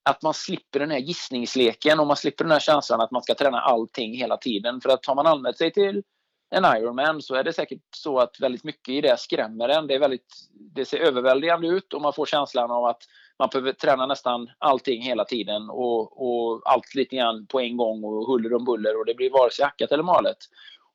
att 0.03 0.21
man 0.21 0.33
slipper 0.33 0.79
den 0.79 0.91
här 0.91 0.99
gissningsleken 0.99 1.99
och 1.99 2.07
man 2.07 2.17
slipper 2.17 2.43
den 2.43 2.51
här 2.51 2.59
känslan 2.59 3.01
att 3.01 3.11
man 3.11 3.23
ska 3.23 3.35
träna 3.35 3.59
allting 3.59 4.17
hela 4.17 4.37
tiden. 4.37 4.81
För 4.81 4.89
att 4.89 5.05
har 5.05 5.15
man 5.15 5.27
anmält 5.27 5.57
sig 5.57 5.71
till 5.71 6.03
en 6.49 6.65
Ironman 6.77 7.21
så 7.21 7.35
är 7.35 7.43
det 7.43 7.53
säkert 7.53 7.81
så 7.95 8.19
att 8.19 8.39
väldigt 8.39 8.63
mycket 8.63 8.89
i 8.89 9.01
det 9.01 9.19
skrämmer 9.19 9.69
en. 9.69 9.87
Det, 9.87 9.95
är 9.95 9.99
väldigt, 9.99 10.33
det 10.75 10.85
ser 10.85 10.97
överväldigande 10.97 11.67
ut 11.67 11.93
och 11.93 12.01
man 12.01 12.13
får 12.13 12.25
känslan 12.25 12.71
av 12.71 12.85
att 12.85 13.03
man 13.39 13.49
behöver 13.51 13.73
träna 13.73 14.05
nästan 14.05 14.49
allting 14.57 15.01
hela 15.01 15.25
tiden 15.25 15.69
och, 15.69 16.21
och 16.21 16.61
allt 16.65 16.95
lite 16.95 17.15
grann 17.15 17.45
på 17.47 17.59
en 17.59 17.77
gång 17.77 18.03
och 18.03 18.27
huller 18.27 18.53
om 18.53 18.65
buller 18.65 18.99
och 18.99 19.05
det 19.05 19.15
blir 19.15 19.29
vare 19.29 19.51
sig 19.51 19.65
hackat 19.65 19.91
eller 19.91 20.03
malet. 20.03 20.37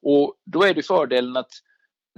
Och 0.02 0.34
då 0.44 0.62
är 0.62 0.74
det 0.74 0.82
fördelen 0.82 1.36
att 1.36 1.52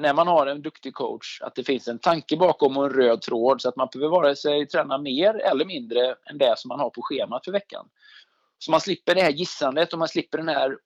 när 0.00 0.14
man 0.14 0.26
har 0.26 0.46
en 0.46 0.62
duktig 0.62 0.94
coach 0.94 1.40
att 1.42 1.54
det 1.54 1.64
finns 1.64 1.88
en 1.88 1.98
tanke 1.98 2.36
bakom 2.36 2.76
och 2.76 2.84
en 2.84 2.90
röd 2.90 3.22
tråd 3.22 3.60
så 3.60 3.68
att 3.68 3.76
man 3.76 3.88
behöver 3.92 4.16
vare 4.16 4.36
sig 4.36 4.66
träna 4.66 4.98
mer 4.98 5.34
eller 5.34 5.64
mindre 5.64 6.14
än 6.30 6.38
det 6.38 6.54
som 6.58 6.68
man 6.68 6.80
har 6.80 6.90
på 6.90 7.02
schemat 7.02 7.44
för 7.44 7.52
veckan. 7.52 7.86
Så 8.58 8.70
man 8.70 8.80
slipper 8.80 9.14
det 9.14 9.20
här 9.20 9.30
gissandet 9.30 9.92
och 9.92 9.98
man 9.98 10.08
slipper 10.08 10.38
den 10.38 10.48
här 10.48 10.78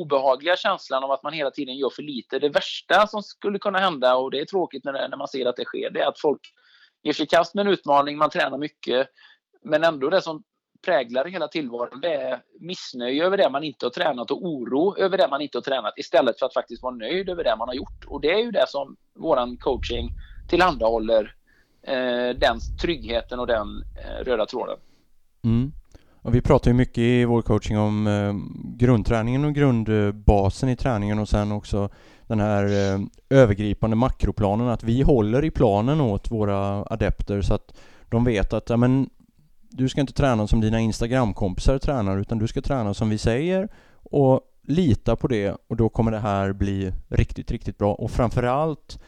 obehagliga 0.00 0.56
känslan 0.56 1.04
av 1.04 1.10
att 1.10 1.22
man 1.22 1.32
hela 1.32 1.50
tiden 1.50 1.76
gör 1.76 1.90
för 1.90 2.02
lite. 2.02 2.38
Det 2.38 2.48
värsta 2.48 3.06
som 3.06 3.22
skulle 3.22 3.58
kunna 3.58 3.78
hända, 3.78 4.16
och 4.16 4.30
det 4.30 4.40
är 4.40 4.44
tråkigt 4.44 4.84
när, 4.84 4.92
det, 4.92 5.08
när 5.08 5.16
man 5.16 5.28
ser 5.28 5.46
att 5.46 5.56
det 5.56 5.64
sker, 5.64 5.90
det 5.90 6.00
är 6.00 6.06
att 6.06 6.20
folk 6.20 6.40
ger 7.02 7.12
sig 7.12 7.24
i 7.24 7.26
kast 7.26 7.54
med 7.54 7.66
en 7.66 7.72
utmaning, 7.72 8.18
man 8.18 8.30
tränar 8.30 8.58
mycket, 8.58 9.08
men 9.62 9.84
ändå 9.84 10.10
det 10.10 10.22
som 10.22 10.42
präglar 10.84 11.24
hela 11.24 11.48
tillvaron 11.48 12.00
det 12.00 12.14
är 12.14 12.42
missnöje 12.60 13.24
över 13.24 13.36
det 13.36 13.50
man 13.50 13.64
inte 13.64 13.86
har 13.86 13.90
tränat 13.90 14.30
och 14.30 14.44
oro 14.46 14.96
över 14.98 15.18
det 15.18 15.28
man 15.30 15.40
inte 15.40 15.58
har 15.58 15.62
tränat 15.62 15.94
istället 15.96 16.38
för 16.38 16.46
att 16.46 16.54
faktiskt 16.54 16.82
vara 16.82 16.94
nöjd 16.94 17.28
över 17.28 17.44
det 17.44 17.56
man 17.56 17.68
har 17.68 17.74
gjort. 17.74 18.04
Och 18.06 18.20
det 18.20 18.32
är 18.32 18.38
ju 18.38 18.50
det 18.50 18.64
som 18.68 18.96
våran 19.18 19.56
coaching 19.56 20.10
tillhandahåller 20.48 21.34
eh, 21.82 22.38
den 22.38 22.58
tryggheten 22.82 23.40
och 23.40 23.46
den 23.46 23.84
eh, 23.96 24.24
röda 24.24 24.46
tråden. 24.46 24.76
Mm. 25.44 25.72
Och 26.22 26.34
vi 26.34 26.40
pratar 26.40 26.70
ju 26.70 26.74
mycket 26.74 26.98
i 26.98 27.24
vår 27.24 27.42
coaching 27.42 27.78
om 27.78 28.06
eh, 28.06 28.34
grundträningen 28.78 29.44
och 29.44 29.54
grundbasen 29.54 30.68
i 30.68 30.76
träningen 30.76 31.18
och 31.18 31.28
sen 31.28 31.52
också 31.52 31.88
den 32.26 32.40
här 32.40 32.64
eh, 32.64 33.00
övergripande 33.30 33.96
makroplanen, 33.96 34.68
att 34.68 34.82
vi 34.82 35.02
håller 35.02 35.44
i 35.44 35.50
planen 35.50 36.00
åt 36.00 36.30
våra 36.30 36.84
adepter 36.84 37.42
så 37.42 37.54
att 37.54 37.74
de 38.08 38.24
vet 38.24 38.52
att 38.52 38.70
ja, 38.70 38.76
men, 38.76 39.10
du 39.76 39.88
ska 39.88 40.00
inte 40.00 40.12
träna 40.12 40.46
som 40.46 40.60
dina 40.60 40.80
Instagramkompisar 40.80 41.78
tränar 41.78 42.18
utan 42.18 42.38
du 42.38 42.46
ska 42.46 42.62
träna 42.62 42.94
som 42.94 43.10
vi 43.10 43.18
säger 43.18 43.68
och 44.02 44.40
lita 44.62 45.16
på 45.16 45.28
det 45.28 45.56
och 45.68 45.76
då 45.76 45.88
kommer 45.88 46.10
det 46.10 46.18
här 46.18 46.52
bli 46.52 46.92
riktigt, 47.08 47.50
riktigt 47.50 47.78
bra 47.78 47.94
och 47.94 48.10
framförallt 48.10 48.98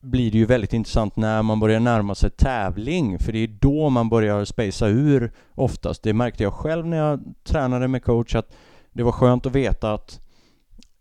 blir 0.00 0.32
det 0.32 0.38
ju 0.38 0.46
väldigt 0.46 0.72
intressant 0.72 1.16
när 1.16 1.42
man 1.42 1.60
börjar 1.60 1.80
närma 1.80 2.14
sig 2.14 2.30
tävling 2.30 3.18
för 3.18 3.32
det 3.32 3.38
är 3.38 3.46
då 3.60 3.90
man 3.90 4.08
börjar 4.08 4.44
spacea 4.44 4.88
ur 4.88 5.32
oftast. 5.54 6.02
Det 6.02 6.12
märkte 6.12 6.42
jag 6.42 6.52
själv 6.52 6.86
när 6.86 6.96
jag 6.96 7.20
tränade 7.44 7.88
med 7.88 8.04
coach 8.04 8.34
att 8.34 8.56
det 8.92 9.02
var 9.02 9.12
skönt 9.12 9.46
att 9.46 9.52
veta 9.52 9.92
att 9.92 10.20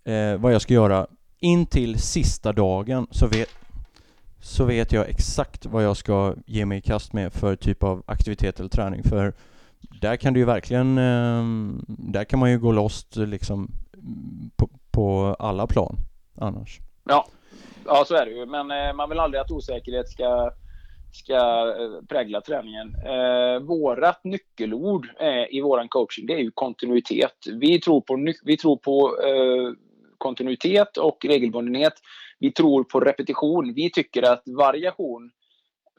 eh, 0.04 0.36
vad 0.38 0.54
jag 0.54 0.62
ska 0.62 0.74
göra 0.74 1.08
in 1.40 1.66
till 1.66 2.00
sista 2.00 2.54
dagen 2.54 3.08
så 3.12 3.28
vet, 3.28 3.50
så 4.44 4.66
vet 4.66 4.92
jag 4.92 5.10
exakt 5.10 5.66
vad 5.66 5.84
jag 5.84 5.98
ska 5.98 6.36
ge 6.46 6.66
mig 6.66 6.78
i 6.78 6.82
kast 6.82 7.14
med 7.14 7.34
för 7.34 7.56
typ 7.56 7.84
av 7.84 8.04
aktivitet 8.06 8.60
eller 8.60 8.70
träning 8.70 9.04
för 9.04 9.34
där 10.02 10.16
kan 10.16 10.34
du 10.34 10.40
ju 10.40 10.46
verkligen, 10.46 10.98
ehm, 10.98 11.86
där 11.88 12.24
kan 12.24 12.40
man 12.40 12.52
ju 12.52 12.60
gå 12.60 12.72
lost 12.72 13.16
liksom 13.16 13.72
på, 14.56 14.70
på 14.92 15.36
alla 15.40 15.68
plan 15.68 15.96
annars. 16.36 16.80
Ja, 17.04 17.28
Ja, 17.86 18.06
så 18.08 18.16
är 18.16 18.26
det 18.26 18.32
ju. 18.32 18.46
Men 18.46 18.72
eh, 18.72 18.94
man 18.94 19.10
vill 19.10 19.20
aldrig 19.20 19.42
att 19.42 19.52
osäkerhet 19.52 20.10
ska, 20.10 20.52
ska 21.12 21.36
eh, 21.80 22.06
prägla 22.10 22.42
träningen. 22.42 22.96
Eh, 23.06 23.60
vårat 23.60 24.24
nyckelord 24.24 25.10
eh, 25.20 25.56
i 25.58 25.62
våran 25.62 25.90
coaching, 25.90 26.26
det 26.26 26.34
är 26.34 26.40
ju 26.40 26.52
kontinuitet. 26.52 27.36
Vi 27.60 27.80
tror 27.80 28.02
på, 28.02 28.34
vi 28.44 28.58
tror 28.58 28.78
på 28.78 29.18
eh, 29.24 29.74
kontinuitet 30.18 30.98
och 30.98 31.26
regelbundenhet. 31.26 31.94
Vi 32.44 32.52
tror 32.52 32.84
på 32.84 33.00
repetition. 33.00 33.74
Vi 33.74 33.92
tycker 33.92 34.24
att 34.24 34.44
variation 34.46 35.32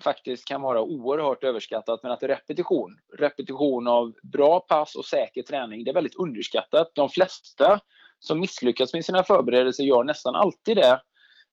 faktiskt 0.02 0.48
kan 0.48 0.62
vara 0.62 0.82
oerhört 0.82 1.44
överskattat, 1.44 2.00
men 2.02 2.12
att 2.12 2.22
repetition, 2.22 2.96
repetition 3.18 3.86
av 3.86 4.12
bra 4.22 4.60
pass 4.60 4.94
och 4.94 5.04
säker 5.04 5.42
träning, 5.42 5.84
det 5.84 5.90
är 5.90 5.94
väldigt 5.94 6.14
underskattat. 6.14 6.90
De 6.94 7.08
flesta 7.08 7.80
som 8.18 8.40
misslyckas 8.40 8.94
med 8.94 9.04
sina 9.04 9.22
förberedelser 9.22 9.84
gör 9.84 10.04
nästan 10.04 10.34
alltid 10.34 10.76
det 10.76 11.00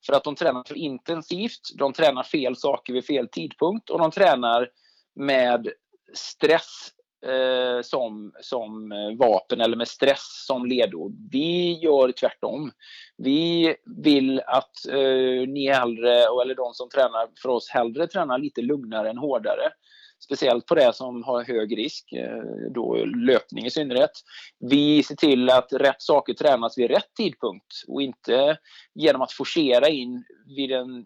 för 0.05 0.13
att 0.13 0.23
de 0.23 0.35
tränar 0.35 0.63
för 0.67 0.77
intensivt, 0.77 1.77
de 1.77 1.93
tränar 1.93 2.23
fel 2.23 2.55
saker 2.55 2.93
vid 2.93 3.05
fel 3.05 3.27
tidpunkt 3.31 3.89
och 3.89 3.99
de 3.99 4.11
tränar 4.11 4.69
med 5.15 5.67
stress 6.13 6.89
eh, 7.25 7.81
som, 7.81 8.31
som 8.41 8.91
eh, 8.91 9.17
vapen 9.19 9.61
eller 9.61 9.77
med 9.77 9.87
stress 9.87 10.45
som 10.47 10.65
ledord. 10.65 11.11
Vi 11.31 11.79
gör 11.79 12.11
tvärtom. 12.11 12.71
Vi 13.17 13.75
vill 14.03 14.41
att 14.45 14.85
eh, 14.89 15.47
ni 15.47 15.69
hellre, 15.69 16.13
eller 16.43 16.55
de 16.55 16.73
som 16.73 16.89
tränar 16.89 17.27
för 17.41 17.49
oss, 17.49 17.69
hellre 17.69 18.07
tränar 18.07 18.37
lite 18.37 18.61
lugnare 18.61 19.09
än 19.09 19.17
hårdare. 19.17 19.71
Speciellt 20.23 20.65
på 20.65 20.75
det 20.75 20.95
som 20.95 21.23
har 21.23 21.43
hög 21.43 21.77
risk, 21.77 22.13
eh, 22.13 22.71
då 22.75 23.05
löpning 23.05 23.65
i 23.65 23.71
synnerhet. 23.71 24.11
Vi 24.69 25.03
ser 25.03 25.15
till 25.15 25.49
att 25.49 25.73
rätt 25.73 26.01
saker 26.01 26.33
tränas 26.33 26.77
vid 26.77 26.91
rätt 26.91 27.13
tidpunkt 27.17 27.73
och 27.87 28.01
inte 28.01 28.57
genom 28.95 29.21
att 29.21 29.31
forcera 29.31 29.87
in 29.87 30.23
vid 30.55 30.71
en 30.71 31.05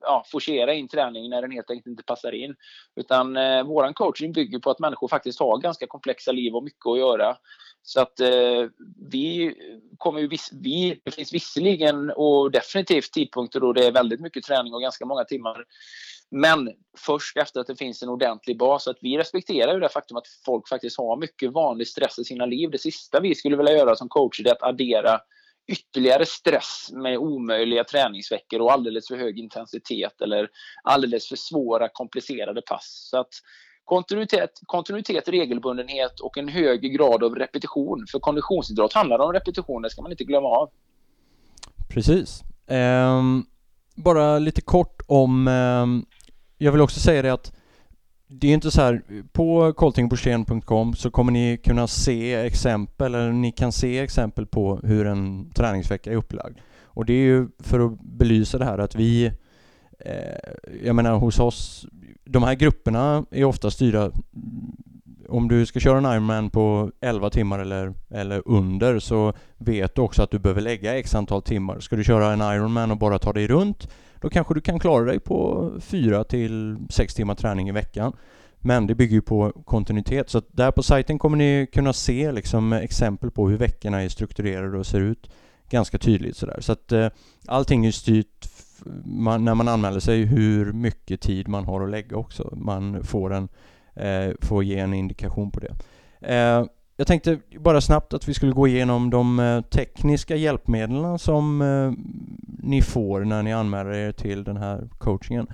ja, 0.00 0.24
forcera 0.26 0.74
in 0.74 0.88
träning 0.88 1.30
när 1.30 1.42
den 1.42 1.50
helt 1.50 1.70
enkelt 1.70 1.86
inte 1.86 2.02
passar 2.02 2.32
in. 2.32 2.54
Utan 2.96 3.36
eh, 3.36 3.62
våran 3.62 3.94
coaching 3.94 4.32
bygger 4.32 4.58
på 4.58 4.70
att 4.70 4.78
människor 4.78 5.08
faktiskt 5.08 5.40
har 5.40 5.58
ganska 5.58 5.86
komplexa 5.86 6.32
liv 6.32 6.54
och 6.54 6.64
mycket 6.64 6.86
att 6.86 6.98
göra. 6.98 7.36
Så 7.82 8.00
att 8.00 8.20
eh, 8.20 8.64
vi 9.10 9.54
kommer 9.98 10.20
ju, 10.20 10.28
vi, 10.52 11.00
det 11.04 11.10
finns 11.10 11.34
visserligen 11.34 12.10
och 12.10 12.50
definitivt 12.50 13.12
tidpunkter 13.12 13.60
då 13.60 13.72
det 13.72 13.86
är 13.86 13.92
väldigt 13.92 14.20
mycket 14.20 14.44
träning 14.44 14.74
och 14.74 14.82
ganska 14.82 15.06
många 15.06 15.24
timmar 15.24 15.64
men 16.30 16.70
först 16.98 17.36
efter 17.36 17.60
att 17.60 17.66
det 17.66 17.76
finns 17.76 18.02
en 18.02 18.08
ordentlig 18.08 18.58
bas. 18.58 18.88
Att 18.88 18.98
vi 19.00 19.18
respekterar 19.18 19.74
ju 19.74 19.80
det 19.80 19.88
faktum 19.88 20.16
att 20.16 20.28
folk 20.44 20.68
faktiskt 20.68 20.98
har 20.98 21.16
mycket 21.16 21.52
vanlig 21.52 21.88
stress 21.88 22.18
i 22.18 22.24
sina 22.24 22.46
liv. 22.46 22.70
Det 22.70 22.78
sista 22.78 23.20
vi 23.20 23.34
skulle 23.34 23.56
vilja 23.56 23.72
göra 23.72 23.96
som 23.96 24.08
coacher 24.08 24.46
är 24.46 24.52
att 24.52 24.62
addera 24.62 25.20
ytterligare 25.68 26.26
stress 26.26 26.90
med 26.92 27.18
omöjliga 27.18 27.84
träningsveckor 27.84 28.60
och 28.60 28.72
alldeles 28.72 29.08
för 29.08 29.16
hög 29.16 29.38
intensitet 29.38 30.20
eller 30.20 30.48
alldeles 30.82 31.28
för 31.28 31.36
svåra 31.36 31.88
komplicerade 31.88 32.62
pass. 32.62 33.08
Så 33.10 33.20
att 33.20 33.28
kontinuitet, 33.84 34.50
kontinuitet, 34.66 35.28
regelbundenhet 35.28 36.20
och 36.20 36.38
en 36.38 36.48
hög 36.48 36.80
grad 36.80 37.24
av 37.24 37.34
repetition. 37.34 38.06
För 38.12 38.18
konditionsidrott 38.18 38.92
handlar 38.92 39.18
om 39.18 39.32
repetition, 39.32 39.82
det 39.82 39.90
ska 39.90 40.02
man 40.02 40.10
inte 40.10 40.24
glömma 40.24 40.48
av. 40.48 40.70
Precis. 41.88 42.42
Um, 42.66 43.46
bara 43.94 44.38
lite 44.38 44.60
kort 44.60 45.02
om 45.06 45.48
um 45.48 46.06
jag 46.58 46.72
vill 46.72 46.80
också 46.80 47.00
säga 47.00 47.22
det 47.22 47.32
att 47.32 47.52
det 48.28 48.48
är 48.48 48.54
inte 48.54 48.70
så 48.70 48.80
här, 48.80 49.02
på 49.32 49.72
koltingborsten.com 49.72 50.94
så 50.94 51.10
kommer 51.10 51.32
ni 51.32 51.56
kunna 51.64 51.86
se 51.86 52.34
exempel, 52.34 53.14
eller 53.14 53.32
ni 53.32 53.52
kan 53.52 53.72
se 53.72 53.98
exempel 53.98 54.46
på 54.46 54.80
hur 54.82 55.06
en 55.06 55.50
träningsvecka 55.50 56.12
är 56.12 56.16
upplagd. 56.16 56.58
Och 56.82 57.04
det 57.04 57.12
är 57.12 57.24
ju 57.24 57.48
för 57.58 57.80
att 57.80 58.00
belysa 58.00 58.58
det 58.58 58.64
här 58.64 58.78
att 58.78 58.94
vi, 58.94 59.26
eh, 59.98 60.82
jag 60.84 60.96
menar 60.96 61.18
hos 61.18 61.38
oss, 61.38 61.86
de 62.24 62.42
här 62.42 62.54
grupperna 62.54 63.24
är 63.30 63.44
ofta 63.44 63.70
styrda 63.70 64.10
om 65.28 65.48
du 65.48 65.66
ska 65.66 65.80
köra 65.80 65.98
en 65.98 66.14
Ironman 66.14 66.50
på 66.50 66.90
11 67.00 67.30
timmar 67.30 67.58
eller, 67.58 67.94
eller 68.10 68.42
under 68.44 68.98
så 68.98 69.32
vet 69.58 69.94
du 69.94 70.02
också 70.02 70.22
att 70.22 70.30
du 70.30 70.38
behöver 70.38 70.60
lägga 70.60 70.98
x 70.98 71.14
antal 71.14 71.42
timmar. 71.42 71.80
Ska 71.80 71.96
du 71.96 72.04
köra 72.04 72.32
en 72.32 72.56
Ironman 72.56 72.90
och 72.90 72.98
bara 72.98 73.18
ta 73.18 73.32
dig 73.32 73.46
runt 73.46 73.88
då 74.20 74.30
kanske 74.30 74.54
du 74.54 74.60
kan 74.60 74.78
klara 74.78 75.04
dig 75.04 75.20
på 75.20 75.70
4 75.80 76.24
till 76.24 76.76
6 76.90 77.14
timmar 77.14 77.34
träning 77.34 77.68
i 77.68 77.72
veckan. 77.72 78.12
Men 78.60 78.86
det 78.86 78.94
bygger 78.94 79.14
ju 79.14 79.22
på 79.22 79.52
kontinuitet 79.64 80.30
så 80.30 80.38
att 80.38 80.48
där 80.52 80.70
på 80.70 80.82
sajten 80.82 81.18
kommer 81.18 81.36
ni 81.36 81.66
kunna 81.72 81.92
se 81.92 82.32
liksom 82.32 82.72
exempel 82.72 83.30
på 83.30 83.48
hur 83.48 83.58
veckorna 83.58 84.02
är 84.02 84.08
strukturerade 84.08 84.78
och 84.78 84.86
ser 84.86 85.00
ut 85.00 85.30
ganska 85.70 85.98
tydligt 85.98 86.36
sådär. 86.36 86.60
Så 86.60 86.72
att 86.72 86.92
eh, 86.92 87.08
allting 87.46 87.86
är 87.86 87.90
styrt 87.90 88.48
man, 89.04 89.44
när 89.44 89.54
man 89.54 89.68
anmäler 89.68 90.00
sig 90.00 90.24
hur 90.24 90.72
mycket 90.72 91.20
tid 91.20 91.48
man 91.48 91.64
har 91.64 91.84
att 91.84 91.90
lägga 91.90 92.16
också. 92.16 92.54
Man 92.56 93.04
får, 93.04 93.34
en, 93.34 93.48
eh, 93.94 94.32
får 94.40 94.64
ge 94.64 94.78
en 94.78 94.94
indikation 94.94 95.50
på 95.50 95.60
det. 95.60 95.74
Eh, 96.34 96.64
jag 97.00 97.06
tänkte 97.06 97.38
bara 97.58 97.80
snabbt 97.80 98.14
att 98.14 98.28
vi 98.28 98.34
skulle 98.34 98.52
gå 98.52 98.68
igenom 98.68 99.10
de 99.10 99.40
eh, 99.40 99.60
tekniska 99.60 100.36
hjälpmedlen 100.36 101.18
som 101.18 101.62
eh, 101.62 101.92
ni 102.62 102.82
får 102.82 103.20
när 103.20 103.42
ni 103.42 103.52
anmäler 103.52 103.92
er 103.92 104.12
till 104.12 104.44
den 104.44 104.56
här 104.56 104.88
coachingen. 104.98 105.46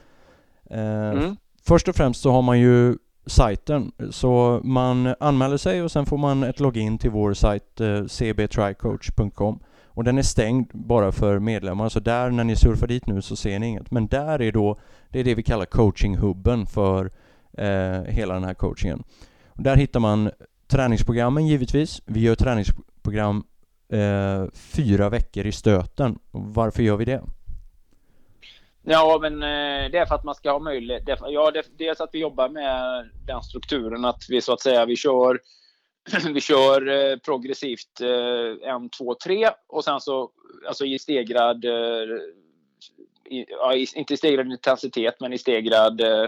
Eh, 0.71 1.11
mm. 1.11 1.37
Först 1.67 1.89
och 1.89 1.97
främst 1.97 2.23
så 2.23 2.31
har 2.31 2.43
man 2.43 2.61
ju 2.61 2.97
sajten, 3.27 3.93
så 4.11 4.61
man 4.65 5.15
anmäler 5.21 5.57
sig 5.57 5.83
och 5.83 5.91
sen 5.91 6.07
får 6.07 6.19
man 6.19 6.43
ett 6.43 6.61
login 6.61 6.99
till 6.99 7.11
vår 7.11 7.35
sajt 7.35 7.81
cbtrycoach.com 8.09 9.61
och 9.87 10.05
den 10.05 10.19
är 10.19 10.23
stängd 10.23 10.71
bara 10.73 11.13
för 11.13 11.39
medlemmar, 11.39 11.89
så 11.89 12.01
där 12.01 12.31
när 12.31 12.45
ni 12.45 12.57
surfar 12.57 12.87
dit 12.87 13.07
nu 13.07 13.23
så 13.23 13.37
ser 13.37 13.59
ni 13.59 13.67
inget. 13.67 13.91
Men 13.91 14.07
där 14.07 14.43
är 14.43 14.53
då, 14.53 14.79
det 15.11 15.21
är 15.21 15.25
det 15.25 15.35
vi 15.35 15.43
kallar 15.43 15.67
coachinghubben 15.67 16.67
för 16.67 17.11
eh, 17.59 18.03
hela 18.03 18.35
den 18.35 18.45
här 18.45 18.55
coachingen. 18.55 19.03
Och 19.49 19.63
där 19.63 19.77
hittar 19.77 20.01
man 20.01 20.31
träningsprogrammen 20.75 21.47
givetvis. 21.47 22.03
Vi 22.07 22.21
gör 22.21 22.35
träningsprogram 22.35 23.45
eh, 23.93 24.45
fyra 24.55 25.09
veckor 25.09 25.47
i 25.47 25.53
stöten. 25.53 26.19
Varför 26.31 26.83
gör 26.83 26.97
vi 26.97 27.05
det? 27.05 27.23
Ja, 28.83 29.19
men 29.23 29.43
eh, 29.43 29.91
det 29.91 29.99
är 29.99 30.07
för 30.07 30.15
att 30.15 30.25
man 30.25 30.35
ska 30.35 30.53
ha 30.53 30.59
möjlighet. 30.59 31.03
Ja, 31.07 31.53
dels 31.79 32.01
att 32.01 32.11
vi 32.13 32.19
jobbar 32.19 32.49
med 32.49 33.11
den 33.27 33.43
strukturen 33.43 34.05
att 34.05 34.27
vi 34.29 34.41
så 34.41 34.53
att 34.53 34.61
säga 34.61 34.87
vi 34.87 34.97
kör 34.97 35.39
vi 36.35 36.41
kör 36.41 36.89
eh, 36.89 37.17
progressivt 37.19 38.01
eh, 38.01 38.71
en, 38.71 38.91
två, 38.91 39.15
tre 39.25 39.51
och 39.67 39.85
sen 39.85 40.01
så 40.01 40.31
alltså 40.69 40.85
i 40.85 40.99
stegrad 40.99 41.65
eh, 41.65 41.73
i, 43.31 43.45
ja, 43.49 43.75
inte 43.75 44.15
i 44.15 44.17
stegrad 44.17 44.47
intensitet 44.47 45.21
men 45.21 45.33
i 45.33 45.39
stegrad 45.39 46.01
eh, 46.01 46.27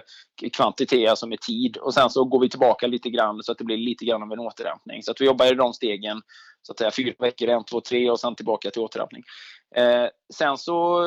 kvantitet, 0.53 1.11
alltså 1.11 1.26
med 1.26 1.41
tid. 1.41 1.76
Och 1.76 1.95
sen 1.95 2.11
så 2.11 2.25
går 2.25 2.41
vi 2.41 2.49
tillbaka 2.49 2.87
lite 2.87 3.11
grann 3.11 3.43
så 3.43 3.53
att 3.53 3.59
det 3.59 3.65
blir 3.65 3.76
lite 3.76 4.05
grann 4.05 4.23
av 4.23 4.33
en 4.33 4.38
återhämtning. 4.38 5.03
Så 5.03 5.11
att 5.11 5.21
vi 5.21 5.26
jobbar 5.26 5.53
i 5.53 5.55
de 5.55 5.73
stegen, 5.73 6.23
så 6.62 6.73
att 6.73 6.79
säga 6.79 6.91
fyra 6.91 7.15
veckor, 7.19 7.49
en, 7.49 7.65
två, 7.65 7.81
tre 7.81 8.11
och 8.11 8.21
sen 8.21 8.35
tillbaka 8.35 8.71
till 8.71 8.83
återhämtning. 8.83 9.23
Eh, 9.76 10.07
sen 10.35 10.59
så 10.59 11.03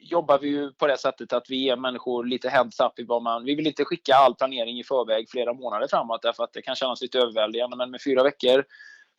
jobbar 0.00 0.38
vi 0.38 0.48
ju 0.48 0.72
på 0.72 0.86
det 0.86 0.98
sättet 0.98 1.32
att 1.32 1.50
vi 1.50 1.56
ger 1.56 1.76
människor 1.76 2.24
lite 2.24 2.48
heads-up 2.48 2.98
i 2.98 3.04
vad 3.04 3.22
man... 3.22 3.44
Vi 3.44 3.54
vill 3.54 3.66
inte 3.66 3.84
skicka 3.84 4.14
all 4.14 4.34
planering 4.34 4.78
i 4.78 4.84
förväg 4.84 5.30
flera 5.30 5.52
månader 5.52 5.88
framåt 5.90 6.22
därför 6.22 6.44
att 6.44 6.52
det 6.52 6.62
kan 6.62 6.74
kännas 6.74 7.02
lite 7.02 7.18
överväldigande. 7.18 7.76
Men 7.76 7.90
med 7.90 8.02
fyra 8.02 8.22
veckor 8.22 8.64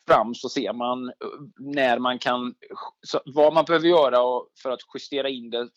fram 0.07 0.35
så 0.35 0.49
ser 0.49 0.73
man 0.73 1.07
eh, 1.07 1.13
när 1.57 1.99
man 1.99 2.19
kan, 2.19 2.55
vad 3.25 3.53
man 3.53 3.65
behöver 3.65 3.87
göra 3.87 4.41
för 4.63 4.71
att 4.71 4.79
justera 4.93 5.29
in 5.29 5.49
det 5.49 5.69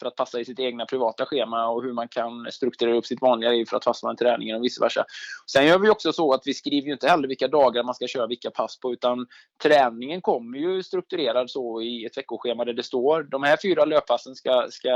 för 0.00 0.06
att 0.06 0.16
passa 0.16 0.40
i 0.40 0.44
sitt 0.44 0.58
egna 0.58 0.86
privata 0.86 1.26
schema 1.26 1.68
och 1.68 1.82
hur 1.82 1.92
man 1.92 2.08
kan 2.08 2.52
strukturera 2.52 2.96
upp 2.96 3.06
sitt 3.06 3.22
vanliga 3.22 3.50
liv 3.50 3.64
för 3.64 3.76
att 3.76 3.84
fastna 3.84 4.12
i 4.12 4.16
träningen 4.16 4.56
och 4.56 4.64
vice 4.64 4.84
versa. 4.84 5.04
Sen 5.52 5.66
gör 5.66 5.78
vi 5.78 5.90
också 5.90 6.12
så 6.12 6.32
att 6.32 6.42
vi 6.44 6.54
skriver 6.54 6.86
ju 6.86 6.92
inte 6.92 7.08
heller 7.08 7.28
vilka 7.28 7.48
dagar 7.48 7.82
man 7.82 7.94
ska 7.94 8.06
köra 8.06 8.26
vilka 8.26 8.50
pass 8.50 8.80
på 8.80 8.92
utan 8.92 9.26
träningen 9.62 10.20
kommer 10.20 10.58
ju 10.58 10.82
strukturerad 10.82 11.50
så 11.50 11.82
i 11.82 12.04
ett 12.04 12.18
veckoschema 12.18 12.64
där 12.64 12.72
det 12.72 12.82
står 12.82 13.22
de 13.22 13.42
här 13.42 13.58
fyra 13.62 13.84
löppassen 13.84 14.34
ska, 14.34 14.66
ska 14.70 14.88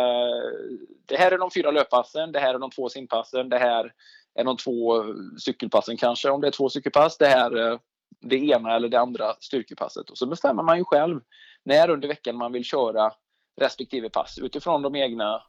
det 1.06 1.16
här 1.16 1.33
är 1.33 1.38
de 1.38 1.50
fyra 1.50 1.71
löppassen, 1.71 2.33
det 2.33 2.40
här 2.40 2.54
är 2.54 2.59
de 2.59 2.71
två 2.71 2.88
simpassen, 2.88 3.49
det 3.49 3.59
här 3.59 3.92
är 4.35 4.44
de 4.44 4.56
två 4.56 5.04
cykelpassen 5.38 5.97
kanske 5.97 6.30
om 6.30 6.40
det 6.40 6.47
är 6.47 6.50
två 6.50 6.68
cykelpass, 6.68 7.18
det 7.18 7.26
här 7.26 7.56
eh, 7.56 7.78
det 8.24 8.36
ena 8.36 8.76
eller 8.76 8.88
det 8.88 9.00
andra 9.00 9.34
styrkepasset. 9.40 10.10
Och 10.10 10.18
så 10.18 10.26
bestämmer 10.26 10.62
man 10.62 10.78
ju 10.78 10.84
själv 10.84 11.20
när 11.64 11.90
under 11.90 12.08
veckan 12.08 12.36
man 12.36 12.52
vill 12.52 12.64
köra 12.64 13.12
respektive 13.60 14.10
pass 14.10 14.38
utifrån 14.42 14.82
de 14.82 14.96
egna, 14.96 15.42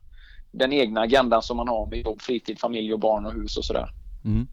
den 0.52 0.74
egna 0.74 1.02
agendan 1.02 1.42
som 1.42 1.58
man 1.58 1.68
har 1.68 1.88
med 1.88 2.00
jobb, 2.00 2.22
fritid, 2.22 2.60
familj 2.60 2.94
och 2.94 3.00
barn 3.00 3.26
och 3.26 3.34
hus 3.34 3.58
och 3.58 3.66
sådär. 3.66 3.90
Mm. 4.26 4.48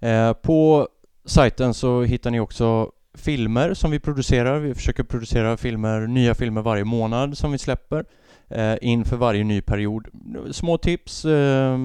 Eh, 0.00 0.32
på 0.32 0.88
sajten 1.24 1.74
så 1.74 2.02
hittar 2.02 2.30
ni 2.30 2.40
också 2.40 2.92
filmer 3.14 3.74
som 3.74 3.90
vi 3.90 4.00
producerar. 4.00 4.58
Vi 4.58 4.74
försöker 4.74 5.02
producera 5.02 5.56
filmer, 5.56 6.06
nya 6.06 6.34
filmer 6.34 6.62
varje 6.62 6.84
månad 6.84 7.38
som 7.38 7.52
vi 7.52 7.58
släpper 7.58 8.04
eh, 8.48 8.74
inför 8.80 9.16
varje 9.16 9.44
ny 9.44 9.60
period. 9.60 10.06
Små 10.50 10.78
tips, 10.78 11.24
eh, 11.24 11.78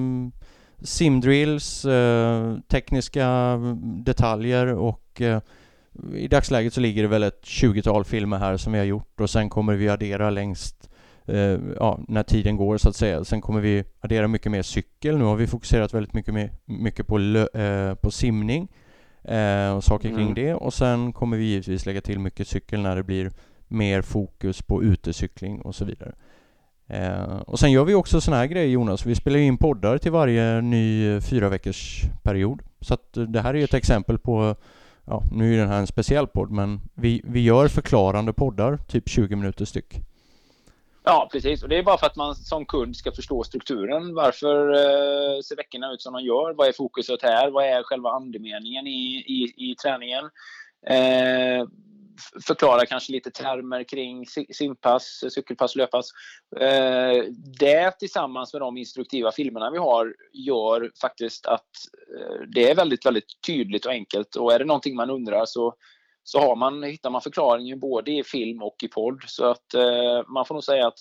simdrills, 0.84 1.84
eh, 1.84 2.56
tekniska 2.68 3.56
detaljer 3.82 4.66
och 4.66 5.20
eh, 5.20 5.40
i 6.14 6.28
dagsläget 6.28 6.74
så 6.74 6.80
ligger 6.80 7.02
det 7.02 7.08
väl 7.08 7.22
ett 7.22 7.42
20-tal 7.44 8.04
filmer 8.04 8.38
här 8.38 8.56
som 8.56 8.72
vi 8.72 8.78
har 8.78 8.86
gjort 8.86 9.20
och 9.20 9.30
sen 9.30 9.50
kommer 9.50 9.74
vi 9.74 9.88
addera 9.88 10.30
längst 10.30 10.90
eh, 11.26 11.58
ja, 11.76 12.00
när 12.08 12.22
tiden 12.22 12.56
går 12.56 12.78
så 12.78 12.88
att 12.88 12.96
säga. 12.96 13.24
Sen 13.24 13.40
kommer 13.40 13.60
vi 13.60 13.84
addera 14.00 14.28
mycket 14.28 14.52
mer 14.52 14.62
cykel. 14.62 15.18
Nu 15.18 15.24
har 15.24 15.36
vi 15.36 15.46
fokuserat 15.46 15.94
väldigt 15.94 16.14
mycket, 16.14 16.34
mer, 16.34 16.50
mycket 16.64 17.06
på, 17.06 17.46
på 18.02 18.10
simning 18.10 18.68
och 19.76 19.84
saker 19.84 20.08
kring 20.08 20.20
mm. 20.20 20.34
det 20.34 20.54
och 20.54 20.74
sen 20.74 21.12
kommer 21.12 21.36
vi 21.36 21.44
givetvis 21.44 21.86
lägga 21.86 22.00
till 22.00 22.18
mycket 22.18 22.48
cykel 22.48 22.80
när 22.80 22.96
det 22.96 23.02
blir 23.02 23.30
mer 23.68 24.02
fokus 24.02 24.62
på 24.62 24.82
utecykling 24.82 25.60
och 25.60 25.74
så 25.74 25.84
vidare. 25.84 26.14
Eh, 26.92 27.40
och 27.46 27.58
sen 27.58 27.72
gör 27.72 27.84
vi 27.84 27.94
också 27.94 28.20
såna 28.20 28.36
här 28.36 28.46
grejer 28.46 28.68
Jonas, 28.68 29.06
vi 29.06 29.14
spelar 29.14 29.38
in 29.38 29.58
poddar 29.58 29.98
till 29.98 30.12
varje 30.12 30.60
ny 30.60 31.20
fyra 31.20 31.48
veckors 31.48 32.02
period. 32.22 32.62
Så 32.80 32.94
att 32.94 33.16
eh, 33.16 33.22
det 33.22 33.40
här 33.40 33.56
är 33.56 33.64
ett 33.64 33.74
exempel 33.74 34.18
på 34.18 34.56
ja, 35.04 35.22
nu 35.32 35.54
är 35.54 35.58
den 35.58 35.68
här 35.68 35.78
en 35.78 35.86
speciell 35.86 36.26
podd, 36.26 36.50
men 36.50 36.80
vi, 36.94 37.22
vi 37.24 37.40
gör 37.40 37.68
förklarande 37.68 38.32
poddar, 38.32 38.76
typ 38.76 39.08
20 39.08 39.36
minuter 39.36 39.64
styck. 39.64 39.94
Ja, 41.04 41.28
precis. 41.32 41.62
Och 41.62 41.68
det 41.68 41.78
är 41.78 41.82
bara 41.82 41.98
för 41.98 42.06
att 42.06 42.16
man 42.16 42.34
som 42.34 42.64
kund 42.64 42.96
ska 42.96 43.12
förstå 43.12 43.44
strukturen. 43.44 44.14
Varför 44.14 44.72
eh, 44.72 45.40
ser 45.40 45.56
veckorna 45.56 45.92
ut 45.92 46.02
som 46.02 46.12
de 46.12 46.22
gör? 46.22 46.54
Vad 46.54 46.68
är 46.68 46.72
fokuset 46.72 47.22
här? 47.22 47.50
Vad 47.50 47.64
är 47.64 47.82
själva 47.82 48.10
andemeningen 48.10 48.86
i, 48.86 49.24
i, 49.26 49.70
i 49.70 49.74
träningen? 49.74 50.24
Eh, 50.86 51.66
förklara 52.46 52.86
kanske 52.86 53.12
lite 53.12 53.30
termer 53.30 53.84
kring 53.84 54.26
simpass, 54.54 55.24
cykelpass, 55.30 55.76
löppass. 55.76 56.10
Eh, 56.60 57.24
det 57.60 57.98
tillsammans 57.98 58.52
med 58.52 58.62
de 58.62 58.76
instruktiva 58.76 59.32
filmerna 59.32 59.70
vi 59.70 59.78
har 59.78 60.14
gör 60.32 60.90
faktiskt 61.00 61.46
att 61.46 61.70
eh, 62.18 62.46
det 62.54 62.70
är 62.70 62.74
väldigt, 62.74 63.06
väldigt 63.06 63.42
tydligt 63.46 63.86
och 63.86 63.92
enkelt 63.92 64.36
och 64.36 64.52
är 64.52 64.58
det 64.58 64.64
någonting 64.64 64.96
man 64.96 65.10
undrar 65.10 65.44
så 65.46 65.74
så 66.24 66.40
har 66.40 66.56
man, 66.56 66.82
hittar 66.82 67.10
man 67.10 67.20
förklaringen 67.20 67.80
både 67.80 68.10
i 68.10 68.24
film 68.24 68.62
och 68.62 68.76
i 68.82 68.88
podd. 68.88 69.22
Så 69.26 69.44
att 69.44 69.74
eh, 69.74 70.28
man 70.28 70.44
får 70.44 70.54
nog 70.54 70.64
säga 70.64 70.86
att 70.86 70.98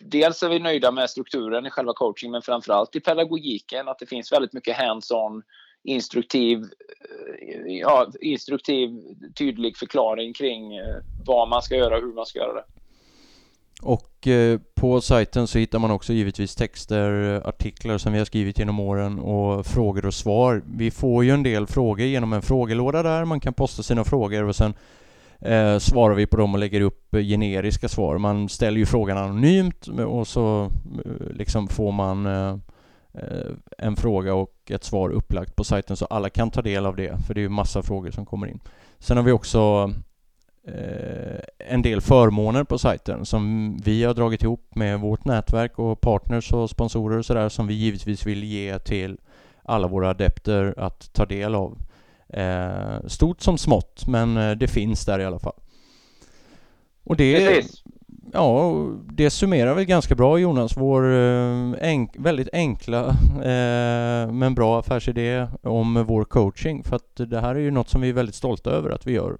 dels 0.00 0.42
är 0.42 0.48
vi 0.48 0.58
nöjda 0.58 0.90
med 0.90 1.10
strukturen 1.10 1.66
i 1.66 1.70
själva 1.70 1.92
coaching 1.92 2.30
men 2.30 2.42
framförallt 2.42 2.96
i 2.96 3.00
pedagogiken 3.00 3.88
att 3.88 3.98
det 3.98 4.06
finns 4.06 4.32
väldigt 4.32 4.52
mycket 4.52 4.76
hands-on 4.76 5.42
instruktiv, 5.84 6.58
eh, 6.58 7.76
ja, 7.80 8.10
instruktiv, 8.20 9.00
tydlig 9.34 9.76
förklaring 9.76 10.32
kring 10.32 10.76
eh, 10.76 10.96
vad 11.26 11.48
man 11.48 11.62
ska 11.62 11.76
göra 11.76 11.96
och 11.96 12.02
hur 12.02 12.12
man 12.12 12.26
ska 12.26 12.38
göra 12.38 12.52
det. 12.52 12.64
Och 13.82 14.28
eh, 14.28 14.60
på 14.74 15.00
sajten 15.00 15.46
så 15.46 15.58
hittar 15.58 15.78
man 15.78 15.90
också 15.90 16.12
givetvis 16.12 16.54
texter, 16.54 17.10
artiklar 17.48 17.98
som 17.98 18.12
vi 18.12 18.18
har 18.18 18.24
skrivit 18.24 18.58
genom 18.58 18.80
åren 18.80 19.18
och 19.18 19.66
frågor 19.66 20.06
och 20.06 20.14
svar. 20.14 20.62
Vi 20.76 20.90
får 20.90 21.24
ju 21.24 21.30
en 21.30 21.42
del 21.42 21.66
frågor 21.66 22.06
genom 22.06 22.32
en 22.32 22.42
frågelåda 22.42 23.02
där, 23.02 23.24
man 23.24 23.40
kan 23.40 23.54
posta 23.54 23.82
sina 23.82 24.04
frågor 24.04 24.44
och 24.44 24.56
sen 24.56 24.74
eh, 25.40 25.78
svarar 25.78 26.14
vi 26.14 26.26
på 26.26 26.36
dem 26.36 26.54
och 26.54 26.60
lägger 26.60 26.80
upp 26.80 27.10
generiska 27.12 27.88
svar. 27.88 28.18
Man 28.18 28.48
ställer 28.48 28.78
ju 28.78 28.86
frågan 28.86 29.18
anonymt 29.18 29.88
och 29.88 30.28
så 30.28 30.70
liksom 31.30 31.68
får 31.68 31.92
man 31.92 32.26
Eh, 32.26 32.56
Eh, 33.14 33.52
en 33.78 33.96
fråga 33.96 34.34
och 34.34 34.70
ett 34.70 34.84
svar 34.84 35.10
upplagt 35.10 35.56
på 35.56 35.64
sajten 35.64 35.96
så 35.96 36.04
alla 36.04 36.30
kan 36.30 36.50
ta 36.50 36.62
del 36.62 36.86
av 36.86 36.96
det, 36.96 37.18
för 37.26 37.34
det 37.34 37.40
är 37.40 37.42
ju 37.42 37.48
massa 37.48 37.82
frågor 37.82 38.10
som 38.10 38.26
kommer 38.26 38.46
in. 38.46 38.60
Sen 38.98 39.16
har 39.16 39.24
vi 39.24 39.32
också 39.32 39.92
eh, 40.66 41.40
en 41.58 41.82
del 41.82 42.00
förmåner 42.00 42.64
på 42.64 42.78
sajten 42.78 43.26
som 43.26 43.76
vi 43.84 44.04
har 44.04 44.14
dragit 44.14 44.42
ihop 44.42 44.74
med 44.74 45.00
vårt 45.00 45.24
nätverk 45.24 45.78
och 45.78 46.00
partners 46.00 46.52
och 46.52 46.70
sponsorer 46.70 47.18
och 47.18 47.26
sådär 47.26 47.48
som 47.48 47.66
vi 47.66 47.74
givetvis 47.74 48.26
vill 48.26 48.44
ge 48.44 48.78
till 48.78 49.18
alla 49.62 49.88
våra 49.88 50.10
adepter 50.10 50.74
att 50.76 51.12
ta 51.12 51.26
del 51.26 51.54
av. 51.54 51.78
Eh, 52.28 53.06
stort 53.06 53.40
som 53.40 53.58
smått, 53.58 54.06
men 54.06 54.36
eh, 54.36 54.50
det 54.50 54.68
finns 54.68 55.04
där 55.04 55.18
i 55.18 55.24
alla 55.24 55.38
fall. 55.38 55.60
Och 57.04 57.16
det, 57.16 57.36
Precis 57.36 57.83
ja, 58.34 58.74
det 59.12 59.30
summerar 59.30 59.74
väl 59.74 59.84
ganska 59.84 60.14
bra 60.14 60.38
Jonas, 60.38 60.76
vår 60.76 61.14
eh, 61.14 61.72
enk 61.80 62.10
väldigt 62.18 62.48
enkla 62.52 63.08
eh, 63.42 64.32
men 64.32 64.54
bra 64.54 64.78
affärsidé 64.78 65.46
om 65.62 66.04
vår 66.06 66.24
coaching. 66.24 66.84
För 66.84 66.96
att 66.96 67.16
det 67.16 67.40
här 67.40 67.54
är 67.54 67.60
ju 67.60 67.70
något 67.70 67.88
som 67.88 68.00
vi 68.00 68.08
är 68.08 68.12
väldigt 68.12 68.34
stolta 68.34 68.70
över 68.70 68.90
att 68.90 69.06
vi 69.06 69.12
gör. 69.12 69.36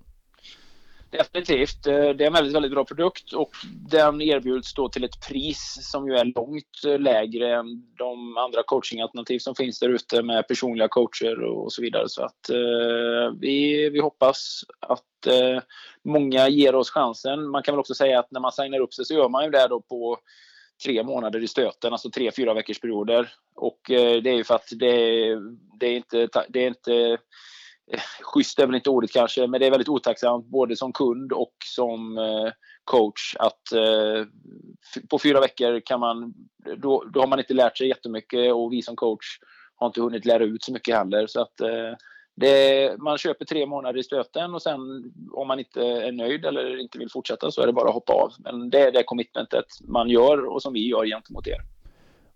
Definitivt. 1.19 1.87
Eh, 1.87 2.09
det 2.09 2.25
är 2.25 2.27
en 2.27 2.33
väldigt, 2.33 2.55
väldigt 2.55 2.73
bra 2.73 2.85
produkt 2.85 3.33
och 3.33 3.51
den 3.91 4.21
erbjuds 4.21 4.75
då 4.75 4.89
till 4.89 5.05
ett 5.05 5.29
pris 5.29 5.79
som 5.81 6.09
ju 6.09 6.15
är 6.15 6.25
långt 6.25 6.85
eh, 6.87 6.99
lägre 6.99 7.55
än 7.55 7.95
de 7.99 8.37
andra 8.37 8.63
coachingalternativ 8.63 9.39
som 9.39 9.55
finns 9.55 9.81
där 9.81 9.89
ute 9.89 10.23
med 10.23 10.49
personliga 10.49 10.89
coacher 10.89 11.43
och 11.43 11.73
så 11.73 11.83
vidare. 11.83 12.09
Så 12.09 12.23
att 12.23 12.51
eh, 12.51 13.39
vi, 13.41 13.89
vi 13.91 14.01
hoppas 14.01 14.61
att 14.81 15.27
eh, 15.27 15.63
många 16.05 16.49
ger 16.49 16.75
oss 16.75 16.91
chansen. 16.91 17.51
Man 17.51 17.63
kan 17.63 17.75
väl 17.75 17.81
också 17.81 17.95
säga 17.95 18.19
att 18.19 18.31
när 18.31 18.41
man 18.41 18.53
signar 18.53 18.81
upp 18.81 18.95
sig 18.95 19.05
så 19.05 19.15
gör 19.15 19.29
man 19.29 19.45
ju 19.45 19.51
det 19.51 19.67
då 19.69 19.81
på 19.81 20.19
tre 20.85 21.03
månader 21.03 21.43
i 21.43 21.49
stöten, 21.49 21.93
alltså 21.93 22.11
tre, 22.11 22.31
fyra 22.37 22.55
veckors 22.55 22.81
perioder. 22.81 23.33
Och 23.55 23.91
eh, 23.91 24.23
det 24.23 24.31
är 24.31 24.37
ju 24.37 24.45
för 24.45 24.55
att 24.55 24.69
det, 24.71 24.97
det 25.81 25.87
är 25.87 25.97
inte, 25.97 26.29
det 26.49 26.65
är 26.65 26.69
inte 26.69 27.19
schysst 28.23 28.59
är 28.59 28.67
väl 28.67 28.75
inte 28.75 28.91
ordet 28.91 29.13
kanske, 29.13 29.47
men 29.47 29.61
det 29.61 29.67
är 29.67 29.71
väldigt 29.71 29.89
otacksamt 29.89 30.47
både 30.47 30.77
som 30.77 30.93
kund 30.93 31.33
och 31.33 31.55
som 31.65 32.19
eh, 32.19 32.53
coach 32.85 33.37
att 33.39 33.73
eh, 33.73 34.27
på 35.11 35.19
fyra 35.19 35.41
veckor 35.41 35.81
kan 35.81 36.01
man, 36.01 36.35
då, 36.77 37.05
då 37.05 37.21
har 37.21 37.27
man 37.27 37.39
inte 37.39 37.55
lärt 37.55 37.79
sig 37.79 37.89
jättemycket 37.89 38.55
och 38.55 38.73
vi 38.73 38.83
som 38.83 38.97
coach 38.97 39.27
har 39.77 39.87
inte 39.87 40.01
hunnit 40.01 40.25
lära 40.25 40.45
ut 40.45 40.65
så 40.65 40.73
mycket 40.73 40.97
heller. 40.97 41.27
Så 41.27 41.41
att 41.41 41.61
eh, 41.61 41.97
det, 42.37 42.99
man 42.99 43.19
köper 43.19 43.45
tre 43.45 43.67
månader 43.67 44.01
i 44.01 44.03
stöten 44.03 44.55
och 44.55 44.63
sen 44.63 44.81
om 45.33 45.49
man 45.49 45.59
inte 45.59 45.81
är 45.81 46.13
nöjd 46.13 46.45
eller 46.45 46.81
inte 46.81 46.99
vill 46.99 47.11
fortsätta 47.11 47.51
så 47.51 47.63
är 47.63 47.67
det 47.67 47.73
bara 47.73 47.89
att 47.89 47.95
hoppa 47.95 48.13
av. 48.13 48.33
Men 48.39 48.71
det 48.71 48.81
är 48.81 48.93
det 48.93 49.03
commitmentet 49.03 49.67
man 49.89 50.09
gör 50.09 50.45
och 50.45 50.63
som 50.63 50.73
vi 50.73 50.89
gör 50.89 51.07
gentemot 51.07 51.47
er. 51.47 51.59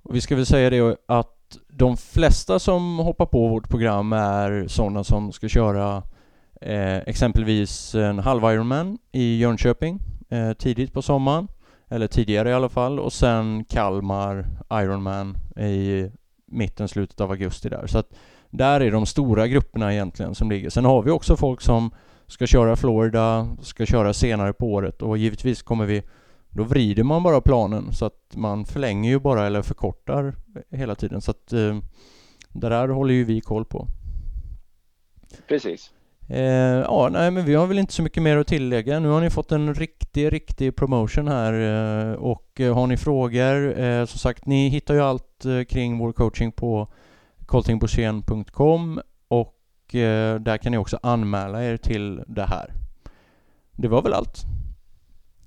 Och 0.02 0.14
vi 0.14 0.20
ska 0.20 0.36
väl 0.36 0.46
säga 0.46 0.70
det 0.70 0.96
att 1.06 1.37
att 1.48 1.58
de 1.68 1.96
flesta 1.96 2.58
som 2.58 2.98
hoppar 2.98 3.26
på 3.26 3.48
vårt 3.48 3.68
program 3.68 4.12
är 4.12 4.66
sådana 4.68 5.04
som 5.04 5.32
ska 5.32 5.48
köra 5.48 6.02
eh, 6.60 6.96
exempelvis 6.96 7.94
en 7.94 8.18
halv 8.18 8.42
Ironman 8.44 8.98
i 9.12 9.38
Jönköping 9.38 10.00
eh, 10.28 10.52
tidigt 10.52 10.92
på 10.92 11.02
sommaren, 11.02 11.48
eller 11.88 12.06
tidigare 12.06 12.50
i 12.50 12.52
alla 12.52 12.68
fall, 12.68 13.00
och 13.00 13.12
sen 13.12 13.64
Kalmar 13.64 14.46
Ironman 14.72 15.36
i 15.56 16.10
mitten, 16.46 16.88
slutet 16.88 17.20
av 17.20 17.30
augusti 17.30 17.68
där. 17.68 17.86
Så 17.86 17.98
att 17.98 18.14
där 18.50 18.80
är 18.80 18.90
de 18.90 19.06
stora 19.06 19.46
grupperna 19.46 19.92
egentligen 19.92 20.34
som 20.34 20.50
ligger. 20.50 20.70
Sen 20.70 20.84
har 20.84 21.02
vi 21.02 21.10
också 21.10 21.36
folk 21.36 21.60
som 21.60 21.90
ska 22.26 22.46
köra 22.46 22.76
Florida, 22.76 23.56
ska 23.62 23.86
köra 23.86 24.12
senare 24.14 24.52
på 24.52 24.72
året 24.72 25.02
och 25.02 25.18
givetvis 25.18 25.62
kommer 25.62 25.86
vi 25.86 26.02
då 26.50 26.64
vrider 26.64 27.02
man 27.02 27.22
bara 27.22 27.40
planen 27.40 27.92
så 27.92 28.04
att 28.04 28.36
man 28.36 28.64
förlänger 28.64 29.10
ju 29.10 29.18
bara 29.18 29.46
eller 29.46 29.62
förkortar 29.62 30.34
hela 30.70 30.94
tiden 30.94 31.20
så 31.20 31.30
att 31.30 31.52
eh, 31.52 31.78
det 32.52 32.68
där 32.68 32.88
håller 32.88 33.14
ju 33.14 33.24
vi 33.24 33.40
koll 33.40 33.64
på. 33.64 33.86
Precis. 35.48 35.92
Eh, 36.28 36.40
ja, 36.84 37.08
nej 37.12 37.30
men 37.30 37.44
vi 37.44 37.54
har 37.54 37.66
väl 37.66 37.78
inte 37.78 37.92
så 37.92 38.02
mycket 38.02 38.22
mer 38.22 38.36
att 38.36 38.46
tillägga. 38.46 39.00
Nu 39.00 39.08
har 39.08 39.20
ni 39.20 39.30
fått 39.30 39.52
en 39.52 39.74
riktig, 39.74 40.32
riktig 40.32 40.76
promotion 40.76 41.28
här 41.28 41.52
eh, 41.52 42.12
och 42.12 42.60
eh, 42.60 42.74
har 42.74 42.86
ni 42.86 42.96
frågor, 42.96 43.80
eh, 43.80 44.04
som 44.04 44.18
sagt, 44.18 44.46
ni 44.46 44.68
hittar 44.68 44.94
ju 44.94 45.00
allt 45.00 45.44
eh, 45.44 45.62
kring 45.64 45.98
vår 45.98 46.12
coaching 46.12 46.52
på 46.52 46.92
coltingborssén.com 47.46 49.00
och 49.28 49.94
eh, 49.94 50.40
där 50.40 50.58
kan 50.58 50.72
ni 50.72 50.78
också 50.78 50.98
anmäla 51.02 51.64
er 51.64 51.76
till 51.76 52.22
det 52.26 52.46
här. 52.46 52.72
Det 53.72 53.88
var 53.88 54.02
väl 54.02 54.12
allt? 54.14 54.44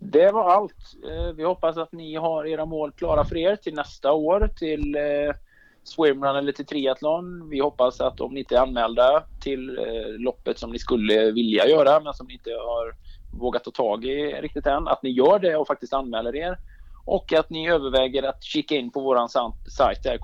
Det 0.03 0.31
var 0.31 0.49
allt. 0.49 0.95
Eh, 1.09 1.33
vi 1.35 1.43
hoppas 1.43 1.77
att 1.77 1.91
ni 1.91 2.15
har 2.15 2.45
era 2.45 2.65
mål 2.65 2.91
klara 2.91 3.23
för 3.23 3.37
er 3.37 3.55
till 3.55 3.73
nästa 3.73 4.11
år 4.11 4.49
till 4.55 4.95
eh, 4.95 5.35
swimrun 5.83 6.35
eller 6.35 6.51
till 6.51 6.65
triathlon. 6.65 7.49
Vi 7.49 7.59
hoppas 7.59 8.01
att 8.01 8.21
om 8.21 8.33
ni 8.33 8.39
inte 8.39 8.55
är 8.55 8.61
anmälda 8.61 9.23
till 9.41 9.77
eh, 9.77 10.07
loppet 10.17 10.59
som 10.59 10.71
ni 10.71 10.79
skulle 10.79 11.31
vilja 11.31 11.67
göra 11.67 11.99
men 11.99 12.13
som 12.13 12.27
ni 12.27 12.33
inte 12.33 12.49
har 12.49 12.95
vågat 13.39 13.63
ta 13.63 13.71
tag 13.71 14.05
i 14.05 14.41
riktigt 14.41 14.65
än, 14.65 14.87
att 14.87 15.03
ni 15.03 15.09
gör 15.09 15.39
det 15.39 15.55
och 15.55 15.67
faktiskt 15.67 15.93
anmäler 15.93 16.35
er. 16.35 16.57
Och 17.05 17.33
att 17.33 17.49
ni 17.49 17.69
överväger 17.69 18.23
att 18.23 18.43
kika 18.43 18.75
in 18.75 18.91
på 18.91 18.99
vår 18.99 19.27
sajt 19.69 20.03
där, 20.03 20.19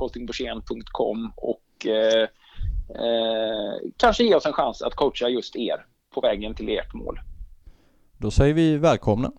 och 1.36 1.86
eh, 1.86 2.24
eh, 2.90 3.76
kanske 3.98 4.24
ge 4.24 4.36
oss 4.36 4.46
en 4.46 4.54
chans 4.54 4.82
att 4.82 4.96
coacha 4.96 5.30
just 5.30 5.56
er 5.56 5.86
på 6.14 6.22
vägen 6.22 6.56
till 6.56 6.70
ert 6.70 6.94
mål. 6.94 7.20
Då 8.20 8.32
säger 8.32 8.54
vi 8.54 8.78
välkomna. 8.78 9.32